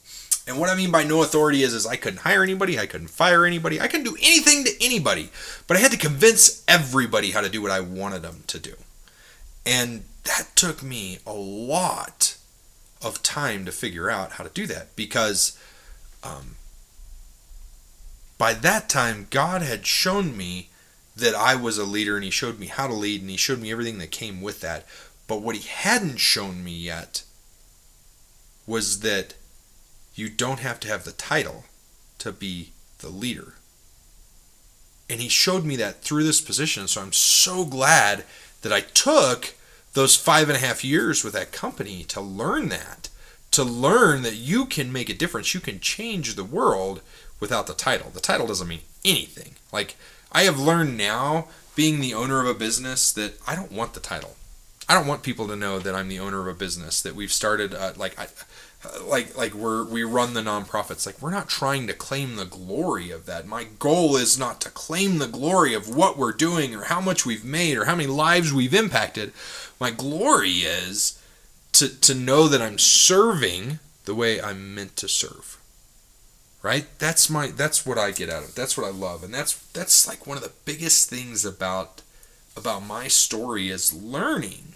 And 0.48 0.60
what 0.60 0.70
I 0.70 0.76
mean 0.76 0.92
by 0.92 1.04
no 1.04 1.24
authority 1.24 1.64
is, 1.64 1.74
is 1.74 1.88
I 1.88 1.96
couldn't 1.96 2.20
hire 2.20 2.44
anybody, 2.44 2.78
I 2.78 2.86
couldn't 2.86 3.08
fire 3.08 3.46
anybody, 3.46 3.82
I 3.82 3.88
couldn't 3.88 4.06
do 4.06 4.18
anything 4.22 4.64
to 4.66 4.72
anybody, 4.84 5.30
but 5.68 5.78
I 5.78 5.80
had 5.80 5.92
to 5.92 5.98
convince 5.98 6.64
everybody 6.68 7.32
how 7.32 7.42
to 7.42 7.50
do 7.50 7.62
what 7.62 7.72
I 7.72 7.80
wanted 7.80 8.22
them 8.22 8.44
to 8.48 8.60
do. 8.60 8.74
And 9.66 10.04
that 10.26 10.50
took 10.56 10.84
me 10.84 11.20
a 11.26 11.34
lot 11.34 12.38
of 13.02 13.24
time 13.24 13.66
to 13.66 13.72
figure 13.72 14.10
out 14.10 14.34
how 14.34 14.44
to 14.44 14.50
do 14.50 14.68
that 14.68 14.96
because 14.96 15.58
um, 16.24 16.56
by 18.38 18.54
that 18.54 18.90
time, 18.90 19.28
God 19.30 19.62
had 19.62 19.86
shown 19.86 20.36
me 20.36 20.70
that 21.16 21.34
I 21.34 21.56
was 21.56 21.78
a 21.78 21.86
leader 21.86 22.16
and 22.16 22.24
He 22.24 22.32
showed 22.32 22.60
me 22.60 22.68
how 22.68 22.88
to 22.88 22.94
lead 22.94 23.22
and 23.22 23.30
He 23.30 23.38
showed 23.38 23.62
me 23.62 23.72
everything 23.72 23.98
that 24.00 24.12
came 24.12 24.42
with 24.42 24.62
that. 24.62 24.86
But 25.28 25.42
what 25.42 25.56
he 25.56 25.68
hadn't 25.68 26.18
shown 26.18 26.64
me 26.64 26.72
yet 26.72 27.24
was 28.68 29.00
that 29.02 29.36
you 30.14 30.30
don't 30.30 30.60
have 30.60 30.80
to 30.82 30.88
have 30.88 31.04
the 31.04 31.12
title 31.12 31.66
to 32.20 32.32
be 32.32 32.72
the 33.00 33.10
leader. 33.10 33.56
And 35.10 35.20
he 35.20 35.30
showed 35.30 35.66
me 35.66 35.76
that 35.78 36.02
through 36.02 36.24
this 36.24 36.42
position. 36.42 36.88
So 36.88 37.02
I'm 37.02 37.14
so 37.14 37.66
glad 37.66 38.24
that 38.62 38.74
I 38.74 38.82
took 38.82 39.56
those 39.94 40.16
five 40.16 40.50
and 40.50 40.58
a 40.58 40.66
half 40.66 40.84
years 40.84 41.24
with 41.24 41.34
that 41.34 41.52
company 41.52 42.04
to 42.06 42.22
learn 42.22 42.70
that, 42.70 43.10
to 43.52 43.64
learn 43.64 44.24
that 44.24 44.36
you 44.36 44.66
can 44.66 44.92
make 44.92 45.10
a 45.10 45.14
difference. 45.14 45.54
You 45.54 45.60
can 45.60 45.80
change 45.80 46.36
the 46.36 46.44
world 46.44 47.02
without 47.40 47.68
the 47.68 47.74
title. 47.74 48.10
The 48.10 48.20
title 48.20 48.48
doesn't 48.48 48.68
mean 48.68 48.82
anything. 49.04 49.56
Like, 49.72 49.96
I 50.32 50.44
have 50.44 50.60
learned 50.60 50.98
now 50.98 51.48
being 51.76 52.00
the 52.00 52.14
owner 52.14 52.42
of 52.42 52.48
a 52.48 52.54
business 52.54 53.12
that 53.14 53.40
I 53.48 53.56
don't 53.56 53.72
want 53.72 53.94
the 53.94 54.00
title. 54.00 54.36
I 54.88 54.94
don't 54.94 55.08
want 55.08 55.24
people 55.24 55.48
to 55.48 55.56
know 55.56 55.80
that 55.80 55.96
I'm 55.96 56.10
the 56.10 56.20
owner 56.20 56.42
of 56.42 56.48
a 56.48 56.54
business 56.54 57.02
that 57.02 57.16
we've 57.16 57.32
started 57.32 57.74
uh, 57.74 57.94
like 57.96 58.20
I, 58.20 58.28
like 59.04 59.36
like 59.36 59.54
we're 59.54 59.84
we 59.84 60.04
run 60.04 60.34
the 60.34 60.42
nonprofits. 60.42 61.06
Like 61.06 61.22
we're 61.22 61.32
not 61.32 61.50
trying 61.50 61.88
to 61.88 61.94
claim 61.94 62.36
the 62.36 62.46
glory 62.46 63.10
of 63.10 63.26
that. 63.26 63.48
My 63.48 63.64
goal 63.64 64.16
is 64.16 64.38
not 64.38 64.62
to 64.62 64.70
claim 64.70 65.18
the 65.18 65.28
glory 65.28 65.74
of 65.74 65.94
what 65.96 66.18
we're 66.18 66.34
doing 66.34 66.76
or 66.76 66.84
how 66.84 67.02
much 67.02 67.26
we've 67.26 67.46
made 67.46 67.78
or 67.78 67.86
how 67.86 67.96
many 67.96 68.08
lives 68.08 68.54
we've 68.54 68.74
impacted. 68.74 69.34
My 69.80 69.92
glory 69.92 70.52
is 70.52 71.20
to 71.74 71.90
to 72.02 72.14
know 72.14 72.48
that 72.48 72.62
I'm 72.62 72.78
serving 72.78 73.80
the 74.06 74.16
way 74.16 74.40
I'm 74.40 74.76
meant 74.76 74.96
to 74.98 75.08
serve 75.08 75.58
right? 76.66 76.88
That's 76.98 77.30
my 77.30 77.48
that's 77.50 77.86
what 77.86 78.00
I 78.00 78.10
get 78.10 78.28
out 78.28 78.42
of 78.42 78.50
it. 78.50 78.56
That's 78.56 78.76
what 78.76 78.88
I 78.88 78.90
love. 78.90 79.24
And 79.24 79.32
that's 79.32 79.54
that's 79.68 80.08
like 80.08 80.26
one 80.26 80.36
of 80.36 80.44
the 80.44 80.52
biggest 80.66 81.08
things 81.08 81.46
about 81.46 82.02
about 82.56 82.86
my 82.86 83.08
story 83.08 83.70
is 83.70 83.94
learning 83.94 84.76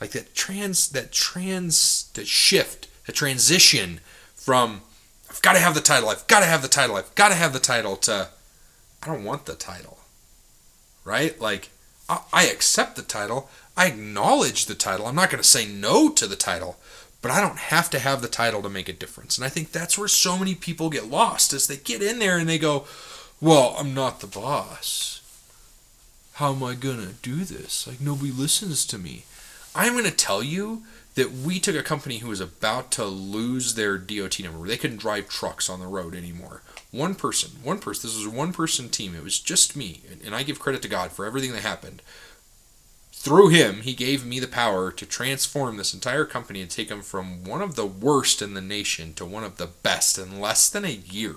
like 0.00 0.10
that 0.12 0.34
trans 0.34 0.88
that 0.88 1.12
trans 1.12 2.10
that 2.14 2.26
shift 2.26 2.88
a 3.06 3.12
transition 3.12 4.00
from 4.34 4.82
I've 5.28 5.42
got 5.42 5.52
to 5.52 5.60
have 5.60 5.74
the 5.74 5.80
title, 5.80 6.08
I've 6.08 6.26
got 6.26 6.40
to 6.40 6.46
have 6.46 6.62
the 6.62 6.68
title, 6.68 6.96
I've 6.96 7.14
got 7.14 7.28
to 7.28 7.34
have 7.34 7.52
the 7.52 7.60
title 7.60 7.96
to 7.96 8.28
I 9.02 9.06
don't 9.06 9.24
want 9.24 9.46
the 9.46 9.54
title. 9.54 9.98
Right? 11.04 11.38
Like 11.40 11.68
I, 12.08 12.20
I 12.32 12.46
accept 12.46 12.96
the 12.96 13.02
title, 13.02 13.50
I 13.76 13.86
acknowledge 13.86 14.66
the 14.66 14.74
title. 14.74 15.06
I'm 15.06 15.14
not 15.14 15.30
going 15.30 15.42
to 15.42 15.48
say 15.48 15.66
no 15.66 16.10
to 16.10 16.26
the 16.26 16.36
title, 16.36 16.78
but 17.22 17.30
I 17.30 17.40
don't 17.40 17.58
have 17.58 17.90
to 17.90 17.98
have 17.98 18.22
the 18.22 18.28
title 18.28 18.62
to 18.62 18.68
make 18.68 18.88
a 18.88 18.94
difference. 18.94 19.36
And 19.36 19.44
I 19.44 19.48
think 19.48 19.70
that's 19.70 19.98
where 19.98 20.08
so 20.08 20.38
many 20.38 20.54
people 20.54 20.90
get 20.90 21.06
lost 21.06 21.52
is 21.52 21.66
they 21.66 21.76
get 21.76 22.02
in 22.02 22.18
there 22.18 22.38
and 22.38 22.48
they 22.48 22.58
go, 22.58 22.86
"Well, 23.40 23.74
I'm 23.78 23.94
not 23.94 24.20
the 24.20 24.26
boss. 24.26 25.19
How 26.40 26.54
am 26.54 26.62
I 26.62 26.74
to 26.74 27.14
do 27.20 27.44
this? 27.44 27.86
Like 27.86 28.00
nobody 28.00 28.32
listens 28.32 28.86
to 28.86 28.96
me." 28.96 29.24
I'm 29.74 29.92
to 30.02 30.10
tell 30.10 30.42
you 30.42 30.84
that 31.14 31.32
we 31.32 31.60
took 31.60 31.76
a 31.76 31.82
company 31.82 32.18
who 32.18 32.28
was 32.28 32.40
about 32.40 32.90
to 32.92 33.04
lose 33.04 33.74
their 33.74 33.98
DOT 33.98 34.40
number. 34.40 34.66
They 34.66 34.78
couldn't 34.78 34.96
drive 34.96 35.28
trucks 35.28 35.68
on 35.68 35.80
the 35.80 35.86
road 35.86 36.14
anymore. 36.14 36.62
One 36.92 37.14
person, 37.14 37.50
one 37.62 37.78
person, 37.78 38.08
this 38.08 38.16
was 38.16 38.26
a 38.26 38.30
one 38.30 38.54
person 38.54 38.88
team. 38.88 39.14
It 39.14 39.22
was 39.22 39.38
just 39.38 39.76
me. 39.76 40.00
And 40.24 40.34
I 40.34 40.42
give 40.42 40.58
credit 40.58 40.80
to 40.80 40.88
God 40.88 41.12
for 41.12 41.26
everything 41.26 41.52
that 41.52 41.60
happened. 41.60 42.00
Through 43.12 43.48
him, 43.48 43.82
he 43.82 43.92
gave 43.92 44.24
me 44.24 44.40
the 44.40 44.48
power 44.48 44.90
to 44.90 45.04
transform 45.04 45.76
this 45.76 45.92
entire 45.92 46.24
company 46.24 46.62
and 46.62 46.70
take 46.70 46.88
them 46.88 47.02
from 47.02 47.44
one 47.44 47.60
of 47.60 47.76
the 47.76 47.84
worst 47.84 48.40
in 48.40 48.54
the 48.54 48.62
nation 48.62 49.12
to 49.14 49.26
one 49.26 49.44
of 49.44 49.58
the 49.58 49.66
best 49.66 50.16
in 50.16 50.40
less 50.40 50.70
than 50.70 50.86
a 50.86 50.88
year. 50.88 51.36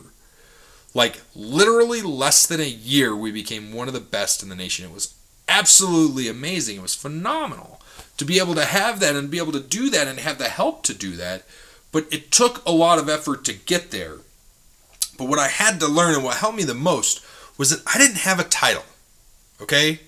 Like, 0.93 1.21
literally 1.35 2.01
less 2.01 2.45
than 2.45 2.59
a 2.59 2.65
year, 2.65 3.15
we 3.15 3.31
became 3.31 3.73
one 3.73 3.88
of 3.88 3.93
the 3.93 4.00
best 4.00 4.43
in 4.43 4.50
the 4.50 4.55
nation. 4.55 4.85
It 4.85 4.93
was 4.93 5.15
absolutely 5.47 6.27
amazing. 6.27 6.77
It 6.77 6.81
was 6.81 6.95
phenomenal 6.95 7.81
to 8.17 8.25
be 8.25 8.39
able 8.39 8.55
to 8.55 8.65
have 8.65 9.00
that 9.00 9.15
and 9.15 9.31
be 9.31 9.39
able 9.39 9.51
to 9.53 9.59
do 9.59 9.89
that 9.89 10.07
and 10.07 10.19
have 10.19 10.38
the 10.38 10.50
help 10.50 10.83
to 10.83 10.93
do 10.93 11.15
that. 11.15 11.43
But 11.91 12.07
it 12.12 12.31
took 12.31 12.65
a 12.65 12.71
lot 12.71 13.00
of 13.00 13.09
effort 13.09 13.43
to 13.45 13.53
get 13.53 13.91
there. 13.91 14.17
But 15.17 15.27
what 15.27 15.39
I 15.39 15.47
had 15.47 15.79
to 15.79 15.88
learn 15.88 16.15
and 16.15 16.23
what 16.23 16.38
helped 16.38 16.57
me 16.57 16.63
the 16.63 16.73
most 16.73 17.25
was 17.57 17.69
that 17.69 17.83
I 17.88 17.97
didn't 17.97 18.17
have 18.17 18.39
a 18.39 18.43
title. 18.43 18.83
Okay? 19.62 20.00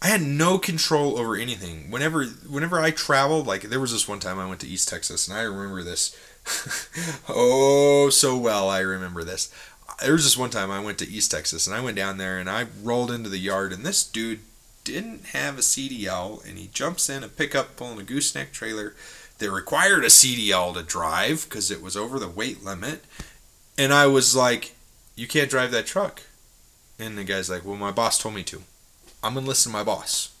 I 0.00 0.06
had 0.06 0.22
no 0.22 0.58
control 0.58 1.18
over 1.18 1.34
anything. 1.34 1.90
Whenever 1.90 2.24
whenever 2.24 2.80
I 2.80 2.92
traveled, 2.92 3.46
like 3.46 3.62
there 3.62 3.80
was 3.80 3.90
this 3.90 4.06
one 4.06 4.20
time 4.20 4.38
I 4.38 4.46
went 4.46 4.60
to 4.60 4.68
East 4.68 4.88
Texas 4.88 5.26
and 5.26 5.36
I 5.36 5.42
remember 5.42 5.82
this 5.82 6.16
oh 7.28 8.10
so 8.10 8.36
well 8.36 8.68
I 8.68 8.80
remember 8.80 9.24
this. 9.24 9.52
There 10.00 10.12
was 10.12 10.24
this 10.24 10.36
one 10.36 10.50
time 10.50 10.70
I 10.70 10.80
went 10.80 10.98
to 10.98 11.08
East 11.08 11.30
Texas 11.30 11.66
and 11.66 11.74
I 11.74 11.80
went 11.80 11.96
down 11.96 12.18
there 12.18 12.38
and 12.38 12.48
I 12.48 12.66
rolled 12.82 13.10
into 13.10 13.28
the 13.28 13.38
yard 13.38 13.72
and 13.72 13.84
this 13.84 14.04
dude 14.04 14.40
didn't 14.84 15.26
have 15.26 15.58
a 15.58 15.62
CDL 15.62 16.46
and 16.48 16.56
he 16.56 16.68
jumps 16.72 17.10
in 17.10 17.22
a 17.22 17.28
pickup 17.28 17.76
pulling 17.76 17.98
a 17.98 18.02
gooseneck 18.02 18.52
trailer 18.52 18.94
that 19.38 19.50
required 19.50 20.04
a 20.04 20.08
CDL 20.08 20.74
to 20.74 20.82
drive 20.82 21.44
because 21.48 21.70
it 21.70 21.82
was 21.82 21.96
over 21.96 22.18
the 22.18 22.28
weight 22.28 22.64
limit. 22.64 23.04
And 23.76 23.92
I 23.92 24.06
was 24.06 24.34
like, 24.36 24.74
You 25.16 25.26
can't 25.26 25.50
drive 25.50 25.70
that 25.70 25.86
truck. 25.86 26.22
And 26.98 27.16
the 27.16 27.24
guy's 27.24 27.48
like, 27.48 27.64
Well, 27.64 27.76
my 27.76 27.92
boss 27.92 28.18
told 28.18 28.34
me 28.34 28.42
to. 28.44 28.62
I'm 29.22 29.34
going 29.34 29.44
to 29.44 29.48
listen 29.48 29.72
to 29.72 29.78
my 29.78 29.84
boss. 29.84 30.34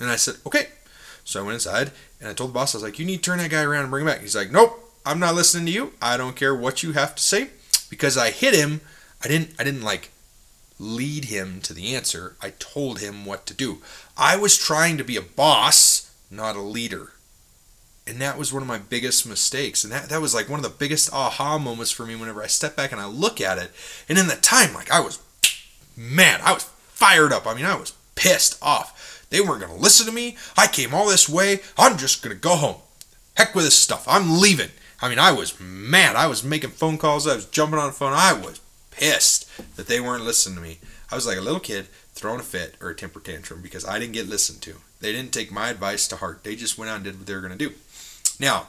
And 0.00 0.10
I 0.10 0.16
said, 0.16 0.36
Okay. 0.46 0.68
So 1.24 1.40
I 1.40 1.42
went 1.42 1.54
inside 1.54 1.90
and 2.20 2.28
I 2.28 2.34
told 2.34 2.50
the 2.50 2.54
boss, 2.54 2.74
I 2.74 2.78
was 2.78 2.82
like, 2.82 2.98
You 2.98 3.06
need 3.06 3.18
to 3.18 3.22
turn 3.22 3.38
that 3.38 3.50
guy 3.50 3.62
around 3.62 3.82
and 3.82 3.90
bring 3.90 4.02
him 4.02 4.12
back. 4.12 4.20
He's 4.20 4.36
like, 4.36 4.50
Nope, 4.50 4.83
I'm 5.04 5.18
not 5.18 5.34
listening 5.34 5.66
to 5.66 5.72
you. 5.72 5.92
I 6.00 6.16
don't 6.16 6.36
care 6.36 6.54
what 6.54 6.82
you 6.82 6.92
have 6.92 7.14
to 7.14 7.22
say 7.22 7.48
because 7.90 8.16
I 8.16 8.30
hit 8.30 8.54
him. 8.54 8.80
I 9.22 9.28
didn't, 9.28 9.50
I 9.58 9.64
didn't 9.64 9.82
like 9.82 10.10
lead 10.78 11.26
him 11.26 11.60
to 11.62 11.74
the 11.74 11.94
answer. 11.94 12.36
I 12.40 12.50
told 12.58 13.00
him 13.00 13.24
what 13.24 13.46
to 13.46 13.54
do. 13.54 13.78
I 14.16 14.36
was 14.36 14.56
trying 14.56 14.96
to 14.98 15.04
be 15.04 15.16
a 15.16 15.22
boss, 15.22 16.12
not 16.30 16.56
a 16.56 16.60
leader. 16.60 17.12
And 18.06 18.20
that 18.20 18.36
was 18.38 18.52
one 18.52 18.62
of 18.62 18.68
my 18.68 18.78
biggest 18.78 19.26
mistakes. 19.26 19.82
And 19.82 19.92
that, 19.92 20.08
that 20.10 20.20
was 20.20 20.34
like 20.34 20.48
one 20.48 20.58
of 20.58 20.64
the 20.64 20.68
biggest 20.68 21.12
aha 21.12 21.58
moments 21.58 21.90
for 21.90 22.04
me 22.04 22.16
whenever 22.16 22.42
I 22.42 22.48
step 22.48 22.76
back 22.76 22.92
and 22.92 23.00
I 23.00 23.06
look 23.06 23.40
at 23.40 23.58
it. 23.58 23.70
And 24.08 24.18
in 24.18 24.26
the 24.26 24.36
time, 24.36 24.74
like 24.74 24.90
I 24.90 25.00
was 25.00 25.22
mad. 25.96 26.40
I 26.42 26.52
was 26.52 26.64
fired 26.88 27.32
up. 27.32 27.46
I 27.46 27.54
mean, 27.54 27.64
I 27.64 27.76
was 27.76 27.94
pissed 28.14 28.58
off. 28.62 29.26
They 29.30 29.40
weren't 29.40 29.60
going 29.62 29.74
to 29.74 29.82
listen 29.82 30.06
to 30.06 30.12
me. 30.12 30.36
I 30.56 30.66
came 30.66 30.94
all 30.94 31.08
this 31.08 31.28
way. 31.28 31.60
I'm 31.78 31.96
just 31.96 32.22
going 32.22 32.36
to 32.36 32.40
go 32.40 32.56
home. 32.56 32.76
Heck 33.36 33.54
with 33.54 33.64
this 33.64 33.74
stuff. 33.74 34.04
I'm 34.06 34.38
leaving. 34.38 34.70
I 35.00 35.08
mean, 35.08 35.18
I 35.18 35.32
was 35.32 35.58
mad. 35.60 36.16
I 36.16 36.26
was 36.26 36.44
making 36.44 36.70
phone 36.70 36.98
calls. 36.98 37.26
I 37.26 37.34
was 37.34 37.46
jumping 37.46 37.78
on 37.78 37.88
the 37.88 37.92
phone. 37.92 38.12
I 38.12 38.32
was 38.32 38.60
pissed 38.90 39.48
that 39.76 39.86
they 39.86 40.00
weren't 40.00 40.24
listening 40.24 40.56
to 40.56 40.62
me. 40.62 40.78
I 41.10 41.14
was 41.14 41.26
like 41.26 41.38
a 41.38 41.42
little 41.42 41.60
kid 41.60 41.88
throwing 42.14 42.40
a 42.40 42.44
fit 42.44 42.76
or 42.80 42.90
a 42.90 42.94
temper 42.94 43.20
tantrum 43.20 43.60
because 43.60 43.86
I 43.86 43.98
didn't 43.98 44.12
get 44.12 44.28
listened 44.28 44.62
to. 44.62 44.76
They 45.00 45.12
didn't 45.12 45.32
take 45.32 45.52
my 45.52 45.68
advice 45.68 46.08
to 46.08 46.16
heart. 46.16 46.44
They 46.44 46.56
just 46.56 46.78
went 46.78 46.90
out 46.90 46.96
and 46.96 47.04
did 47.04 47.18
what 47.18 47.26
they 47.26 47.34
were 47.34 47.40
going 47.40 47.56
to 47.56 47.68
do. 47.68 47.74
Now, 48.38 48.68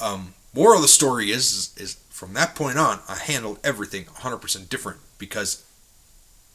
um, 0.00 0.34
moral 0.54 0.76
of 0.76 0.82
the 0.82 0.88
story 0.88 1.30
is, 1.30 1.52
is, 1.52 1.74
is 1.76 1.94
from 2.10 2.32
that 2.34 2.54
point 2.54 2.78
on, 2.78 3.00
I 3.08 3.16
handled 3.16 3.60
everything 3.62 4.06
100% 4.06 4.68
different 4.68 5.00
because 5.18 5.64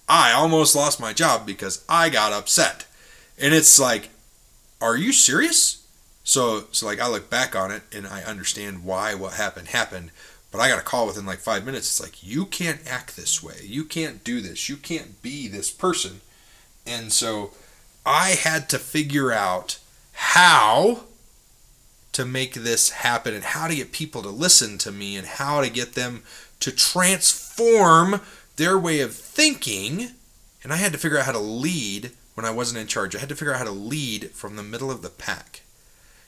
I 0.09 0.33
almost 0.33 0.75
lost 0.75 0.99
my 0.99 1.13
job 1.13 1.45
because 1.45 1.85
I 1.87 2.09
got 2.09 2.33
upset. 2.33 2.85
And 3.39 3.53
it's 3.53 3.79
like, 3.79 4.09
are 4.81 4.97
you 4.97 5.13
serious? 5.13 5.80
So, 6.31 6.63
so 6.71 6.85
like 6.85 7.01
I 7.01 7.09
look 7.09 7.29
back 7.29 7.57
on 7.57 7.71
it 7.71 7.81
and 7.91 8.07
I 8.07 8.23
understand 8.23 8.85
why 8.85 9.13
what 9.15 9.33
happened 9.33 9.67
happened, 9.67 10.11
but 10.49 10.61
I 10.61 10.69
got 10.69 10.79
a 10.79 10.81
call 10.81 11.05
within 11.05 11.25
like 11.25 11.39
five 11.39 11.65
minutes. 11.65 11.87
It's 11.87 11.99
like, 11.99 12.23
you 12.23 12.45
can't 12.45 12.79
act 12.87 13.17
this 13.17 13.43
way. 13.43 13.57
You 13.63 13.83
can't 13.83 14.23
do 14.23 14.39
this. 14.39 14.69
You 14.69 14.77
can't 14.77 15.21
be 15.21 15.49
this 15.49 15.69
person. 15.69 16.21
And 16.87 17.11
so 17.11 17.51
I 18.05 18.29
had 18.29 18.69
to 18.69 18.79
figure 18.79 19.33
out 19.33 19.79
how 20.13 21.01
to 22.13 22.23
make 22.23 22.53
this 22.53 22.91
happen 22.91 23.33
and 23.33 23.43
how 23.43 23.67
to 23.67 23.75
get 23.75 23.91
people 23.91 24.21
to 24.21 24.29
listen 24.29 24.77
to 24.77 24.91
me 24.93 25.17
and 25.17 25.27
how 25.27 25.59
to 25.59 25.69
get 25.69 25.95
them 25.95 26.23
to 26.61 26.71
transform 26.71 28.21
their 28.55 28.79
way 28.79 29.01
of 29.01 29.13
thinking. 29.13 30.11
And 30.63 30.71
I 30.71 30.77
had 30.77 30.93
to 30.93 30.97
figure 30.97 31.17
out 31.17 31.25
how 31.25 31.33
to 31.33 31.39
lead 31.39 32.11
when 32.35 32.45
I 32.45 32.51
wasn't 32.51 32.79
in 32.79 32.87
charge. 32.87 33.17
I 33.17 33.19
had 33.19 33.27
to 33.27 33.35
figure 33.35 33.53
out 33.53 33.59
how 33.59 33.65
to 33.65 33.71
lead 33.71 34.31
from 34.31 34.55
the 34.55 34.63
middle 34.63 34.89
of 34.89 35.01
the 35.01 35.09
pack. 35.09 35.63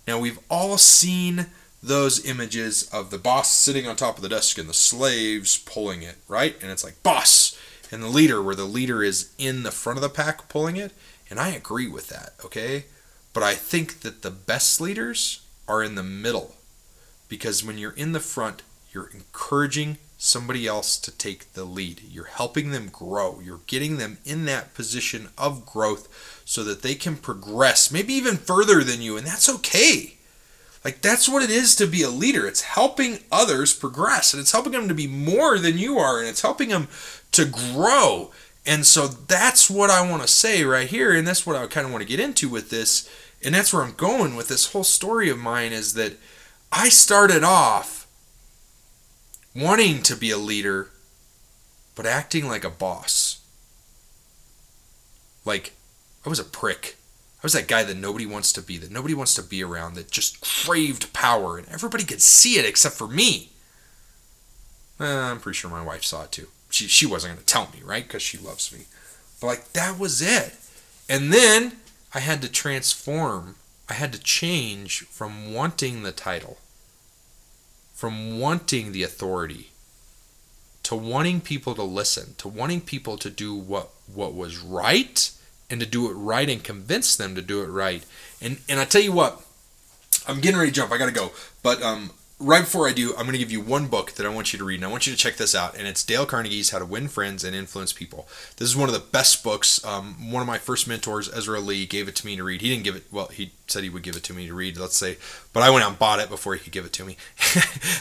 Now, 0.08 0.20
we've 0.20 0.40
all 0.50 0.78
seen 0.78 1.48
those 1.82 2.26
images 2.26 2.90
of 2.94 3.10
the 3.10 3.18
boss 3.18 3.52
sitting 3.52 3.88
on 3.88 3.96
top 3.96 4.16
of 4.16 4.24
the 4.24 4.30
desk 4.30 4.58
and 4.58 4.70
the 4.70 4.74
slaves 4.74 5.58
pulling 5.58 6.02
it, 6.02 6.16
right? 6.28 6.56
And 6.62 6.72
it's 6.72 6.84
like 6.84 7.04
boss 7.04 7.58
and 7.92 8.02
the 8.02 8.08
leader, 8.08 8.42
where 8.42 8.56
the 8.56 8.64
leader 8.64 9.04
is 9.04 9.32
in 9.38 9.64
the 9.64 9.72
front 9.72 9.98
of 9.98 10.02
the 10.02 10.10
pack 10.10 10.50
pulling 10.50 10.78
it. 10.78 10.94
And 11.30 11.40
I 11.40 11.50
agree 11.50 11.88
with 11.88 12.08
that, 12.08 12.34
okay? 12.44 12.86
But 13.34 13.44
I 13.44 13.54
think 13.54 14.02
that 14.02 14.22
the 14.22 14.32
best 14.32 14.80
leaders 14.80 15.42
are 15.68 15.84
in 15.84 15.96
the 15.96 16.04
middle 16.04 16.56
because 17.28 17.64
when 17.64 17.78
you're 17.78 17.92
in 17.92 18.12
the 18.12 18.20
front, 18.20 18.62
you're 18.92 19.10
encouraging 19.14 19.98
somebody 20.24 20.66
else 20.66 20.98
to 20.98 21.12
take 21.12 21.52
the 21.52 21.66
lead. 21.66 22.02
You're 22.10 22.26
helping 22.26 22.72
them 22.72 22.88
grow. 22.88 23.42
You're 23.44 23.60
getting 23.68 23.98
them 23.98 24.20
in 24.24 24.46
that 24.46 24.74
position 24.74 25.28
of 25.38 25.66
growth 25.66 26.42
so 26.46 26.64
that 26.64 26.82
they 26.82 26.96
can 26.96 27.18
progress, 27.18 27.92
maybe 27.92 28.14
even 28.14 28.38
further 28.38 28.86
than 28.86 29.02
you, 29.02 29.18
and 29.18 29.28
that's 29.28 29.50
okay. 29.50 30.16
Like 30.86 31.02
that's 31.02 31.28
what 31.28 31.44
it 31.44 31.50
is 31.50 31.76
to 31.76 31.88
be 31.88 32.04
a 32.04 32.10
leader. 32.10 32.48
It's 32.48 32.62
helping 32.62 33.20
others 33.32 33.74
progress 33.74 34.34
and 34.34 34.40
it's 34.40 34.52
helping 34.52 34.72
them 34.72 34.88
to 34.88 34.94
be 34.94 35.08
more 35.08 35.58
than 35.58 35.78
you 35.78 35.98
are 35.98 36.20
and 36.20 36.28
it's 36.28 36.42
helping 36.42 36.70
them 36.70 36.88
to 37.34 37.46
grow. 37.46 38.32
And 38.66 38.86
so 38.86 39.08
that's 39.08 39.70
what 39.70 39.90
I 39.90 40.10
want 40.10 40.22
to 40.22 40.28
say 40.28 40.64
right 40.64 40.88
here 40.88 41.14
and 41.14 41.28
that's 41.28 41.46
what 41.46 41.56
I 41.56 41.68
kind 41.68 41.86
of 41.86 41.92
want 41.92 42.02
to 42.02 42.10
get 42.10 42.20
into 42.20 42.50
with 42.50 42.70
this 42.70 43.10
and 43.44 43.54
that's 43.54 43.74
where 43.74 43.84
I'm 43.84 43.94
going 43.94 44.36
with 44.36 44.48
this 44.48 44.72
whole 44.72 44.86
story 44.86 45.30
of 45.30 45.38
mine 45.38 45.74
is 45.74 45.94
that 45.96 46.14
I 46.72 46.90
started 46.90 47.44
off 47.44 48.03
wanting 49.56 50.02
to 50.04 50.16
be 50.16 50.32
a 50.32 50.38
leader 50.38 50.90
but 51.96 52.06
acting 52.06 52.48
like 52.48 52.64
a 52.64 52.70
boss. 52.70 53.42
Like 55.46 55.74
I 56.26 56.30
was 56.30 56.40
a 56.40 56.44
prick. 56.44 56.98
I 57.38 57.46
was 57.46 57.54
that 57.54 57.68
guy 57.68 57.84
that 57.84 57.98
nobody 57.98 58.26
wants 58.26 58.54
to 58.54 58.62
be, 58.62 58.78
that 58.78 58.92
nobody 58.92 59.14
wants 59.14 59.36
to 59.36 59.44
be 59.44 59.62
around, 59.64 59.96
that 59.96 60.10
just 60.10 60.40
craved 60.40 61.12
power, 61.12 61.58
and 61.58 61.68
everybody 61.70 62.06
could 62.06 62.22
see 62.22 62.58
it 62.58 62.66
except 62.66 62.96
for 62.96 63.08
me. 63.08 63.50
Eh, 65.00 65.06
I'm 65.06 65.42
pretty 65.42 65.58
sure 65.58 65.70
my 65.70 65.84
wife 65.84 66.06
saw 66.06 66.24
it 66.24 66.32
too. 66.32 66.48
She, 66.70 66.88
she 66.88 67.06
wasn't 67.06 67.34
going 67.34 67.46
to 67.46 67.54
tell 67.54 67.70
me, 67.74 67.82
right? 67.84 68.08
Because 68.08 68.22
she 68.22 68.38
loves 68.38 68.72
me. 68.72 68.86
But 69.42 69.48
like 69.48 69.74
that 69.74 70.00
was 70.00 70.22
it. 70.22 70.56
And 71.10 71.34
then 71.34 71.74
I 72.14 72.20
had 72.20 72.42
to 72.44 72.50
transform. 72.50 73.56
I 73.90 73.94
had 73.94 74.14
to 74.14 74.20
change 74.20 75.02
from 75.08 75.54
wanting 75.54 76.04
the 76.04 76.14
title, 76.14 76.58
from 78.04 78.38
wanting 78.38 78.92
the 78.92 79.02
authority, 79.02 79.70
to 80.84 80.94
wanting 80.94 81.40
people 81.40 81.74
to 81.74 81.84
listen, 81.84 82.36
to 82.38 82.50
wanting 82.50 82.82
people 82.82 83.16
to 83.16 83.30
do 83.30 83.56
what 83.56 83.92
what 84.14 84.34
was 84.34 84.58
right 84.58 85.32
and 85.70 85.80
to 85.80 85.86
do 85.86 86.10
it 86.10 86.14
right 86.14 86.50
and 86.50 86.66
convince 86.66 87.16
them 87.16 87.34
to 87.34 87.42
do 87.42 87.62
it 87.62 87.68
right. 87.68 88.04
And 88.42 88.58
and 88.68 88.82
I 88.82 88.84
tell 88.84 89.02
you 89.02 89.14
what, 89.14 89.42
I'm 90.28 90.42
getting 90.42 90.60
ready 90.60 90.72
to 90.72 90.76
jump. 90.76 90.92
I 90.92 90.98
got 90.98 91.06
to 91.06 91.14
go. 91.14 91.32
But 91.62 91.82
um 91.82 92.12
right 92.40 92.66
before 92.66 92.90
I 92.90 92.92
do, 92.92 93.12
I'm 93.12 93.24
going 93.24 93.34
to 93.34 93.38
give 93.38 93.52
you 93.54 93.62
one 93.62 93.88
book 93.88 94.12
that 94.14 94.26
I 94.26 94.30
want 94.30 94.52
you 94.52 94.60
to 94.60 94.66
read, 94.66 94.76
and 94.76 94.86
I 94.86 94.92
want 94.92 95.08
you 95.08 95.14
to 95.14 95.18
check 95.18 95.38
this 95.38 95.56
out. 95.56 95.78
And 95.78 95.88
it's 95.88 96.04
Dale 96.04 96.26
Carnegie's 96.26 96.72
How 96.72 96.80
to 96.80 96.86
Win 96.86 97.08
Friends 97.08 97.46
and 97.46 97.56
Influence 97.56 97.94
People. 97.94 98.28
This 98.58 98.68
is 98.68 98.76
one 98.76 98.90
of 98.90 98.94
the 98.94 99.00
best 99.00 99.46
books. 99.46 99.84
Um, 99.86 100.32
one 100.32 100.42
of 100.42 100.48
my 100.48 100.58
first 100.58 100.88
mentors, 100.88 101.34
Ezra 101.34 101.62
Lee, 101.62 101.86
gave 101.86 102.10
it 102.10 102.18
to 102.18 102.26
me 102.26 102.36
to 102.36 102.44
read. 102.44 102.62
He 102.62 102.70
didn't 102.70 102.84
give 102.84 102.98
it, 102.98 103.06
well, 103.12 103.28
he 103.28 103.54
said 103.74 103.84
he 103.84 103.90
would 103.90 104.04
give 104.04 104.16
it 104.16 104.24
to 104.24 104.34
me 104.34 104.48
to 104.48 104.54
read, 104.54 104.78
let's 104.78 104.96
say, 104.96 105.18
but 105.52 105.64
I 105.64 105.70
went 105.70 105.84
out 105.84 105.90
and 105.90 106.00
bought 106.00 106.20
it 106.20 106.30
before 106.30 106.54
he 106.54 106.60
could 106.60 106.72
give 106.72 106.86
it 106.86 106.94
to 106.94 107.04
me. 107.04 107.18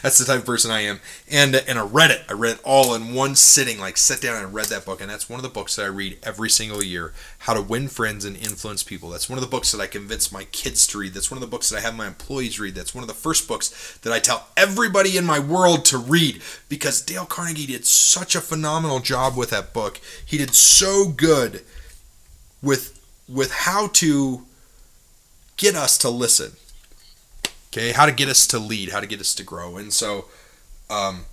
That's 0.03 0.19
the 0.19 0.25
type 0.25 0.41
of 0.41 0.47
person 0.47 0.71
I 0.71 0.83
am. 0.83 1.01
And 1.31 1.57
and 1.57 1.79
I 1.79 1.83
read 1.83 2.11
it. 2.11 2.23
I 2.29 2.35
read 2.35 2.57
it 2.57 2.61
all 2.65 2.95
in 2.95 3.15
one 3.15 3.35
sitting, 3.35 3.81
like 3.81 3.97
sat 3.97 4.21
down 4.21 4.43
and 4.43 4.55
read 4.55 4.67
that 4.67 4.85
book. 4.85 5.01
And 5.01 5.11
that's 5.11 5.29
one 5.29 5.39
of 5.39 5.43
the 5.43 5.49
books 5.49 5.77
that 5.77 5.85
I 5.85 5.89
read 5.89 6.19
every 6.23 6.51
single 6.51 6.83
year. 6.83 7.13
How 7.41 7.55
to 7.55 7.63
Win 7.63 7.89
Friends 7.89 8.25
and 8.25 8.37
Influence 8.37 8.83
People. 8.83 9.11
That's 9.11 9.29
one 9.29 9.39
of 9.39 9.45
the 9.45 9.51
books 9.51 9.73
that 9.73 9.81
I 9.81 9.87
convince 9.87 10.31
my 10.31 10.45
kids 10.45 10.87
to 10.89 10.99
read. 10.99 11.15
That's 11.15 11.31
one 11.31 11.37
of 11.37 11.41
the 11.41 11.47
books 11.47 11.71
that 11.71 11.79
I 11.79 11.81
have 11.81 11.97
my 11.97 12.07
employees 12.07 12.61
read. 12.61 12.75
That's 12.75 12.95
one 12.95 13.03
of 13.03 13.09
the 13.09 13.15
first 13.15 13.49
books 13.49 13.99
that 14.03 14.13
I 14.13 14.19
tell 14.19 14.49
everybody 14.57 15.17
in 15.17 15.25
my 15.25 15.39
world 15.39 15.85
to 15.87 15.99
read 15.99 16.43
because 16.69 17.01
Dale 17.01 17.27
Carnegie 17.27 17.67
did 17.67 17.87
such 17.87 18.35
a 18.35 18.41
phenomenal 18.41 19.01
job 19.01 19.37
with 19.37 19.51
that 19.51 19.73
book. 19.73 20.01
He 20.25 20.39
did 20.39 20.55
so 20.55 21.09
good 21.09 21.65
with 22.63 22.99
with 23.29 23.53
how 23.53 23.89
to 23.89 24.45
get 25.57 25.75
us 25.75 25.99
to 25.99 26.11
listen. 26.11 26.53
Okay, 27.73 27.93
how 27.93 28.07
to 28.07 28.13
get 28.13 28.29
us 28.29 28.47
to 28.49 28.59
lead, 28.59 28.91
how 28.91 29.01
to 29.01 29.07
get 29.07 29.21
us 29.21 29.35
to 29.35 29.43
grow. 29.43 29.77
And 29.79 29.93
so 29.93 30.27
um, 30.91 31.25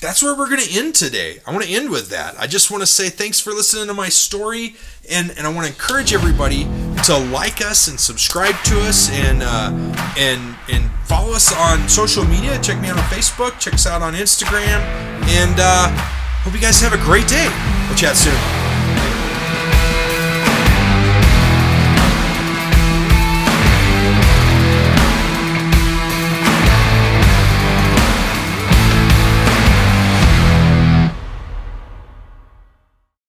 that's 0.00 0.22
where 0.22 0.34
we're 0.34 0.48
going 0.48 0.60
to 0.60 0.78
end 0.78 0.94
today. 0.94 1.40
I 1.46 1.52
want 1.52 1.64
to 1.64 1.70
end 1.70 1.90
with 1.90 2.10
that. 2.10 2.34
I 2.38 2.46
just 2.46 2.70
want 2.70 2.82
to 2.82 2.86
say 2.86 3.08
thanks 3.08 3.40
for 3.40 3.50
listening 3.50 3.86
to 3.86 3.94
my 3.94 4.08
story, 4.08 4.76
and, 5.10 5.30
and 5.36 5.46
I 5.46 5.52
want 5.52 5.66
to 5.66 5.72
encourage 5.72 6.12
everybody 6.12 6.64
to 7.04 7.16
like 7.16 7.60
us 7.60 7.88
and 7.88 8.00
subscribe 8.00 8.54
to 8.64 8.80
us 8.80 9.10
and 9.10 9.42
uh, 9.42 9.70
and 10.18 10.56
and 10.70 10.90
follow 11.06 11.32
us 11.32 11.54
on 11.54 11.88
social 11.88 12.24
media. 12.24 12.58
Check 12.60 12.80
me 12.80 12.88
out 12.88 12.98
on 12.98 13.04
Facebook. 13.04 13.58
Check 13.58 13.74
us 13.74 13.86
out 13.86 14.02
on 14.02 14.14
Instagram, 14.14 14.80
and 15.28 15.56
uh, 15.58 15.88
hope 16.42 16.54
you 16.54 16.60
guys 16.60 16.80
have 16.80 16.92
a 16.92 17.02
great 17.04 17.28
day. 17.28 17.48
We'll 17.88 17.98
chat 17.98 18.16
soon. 18.16 18.53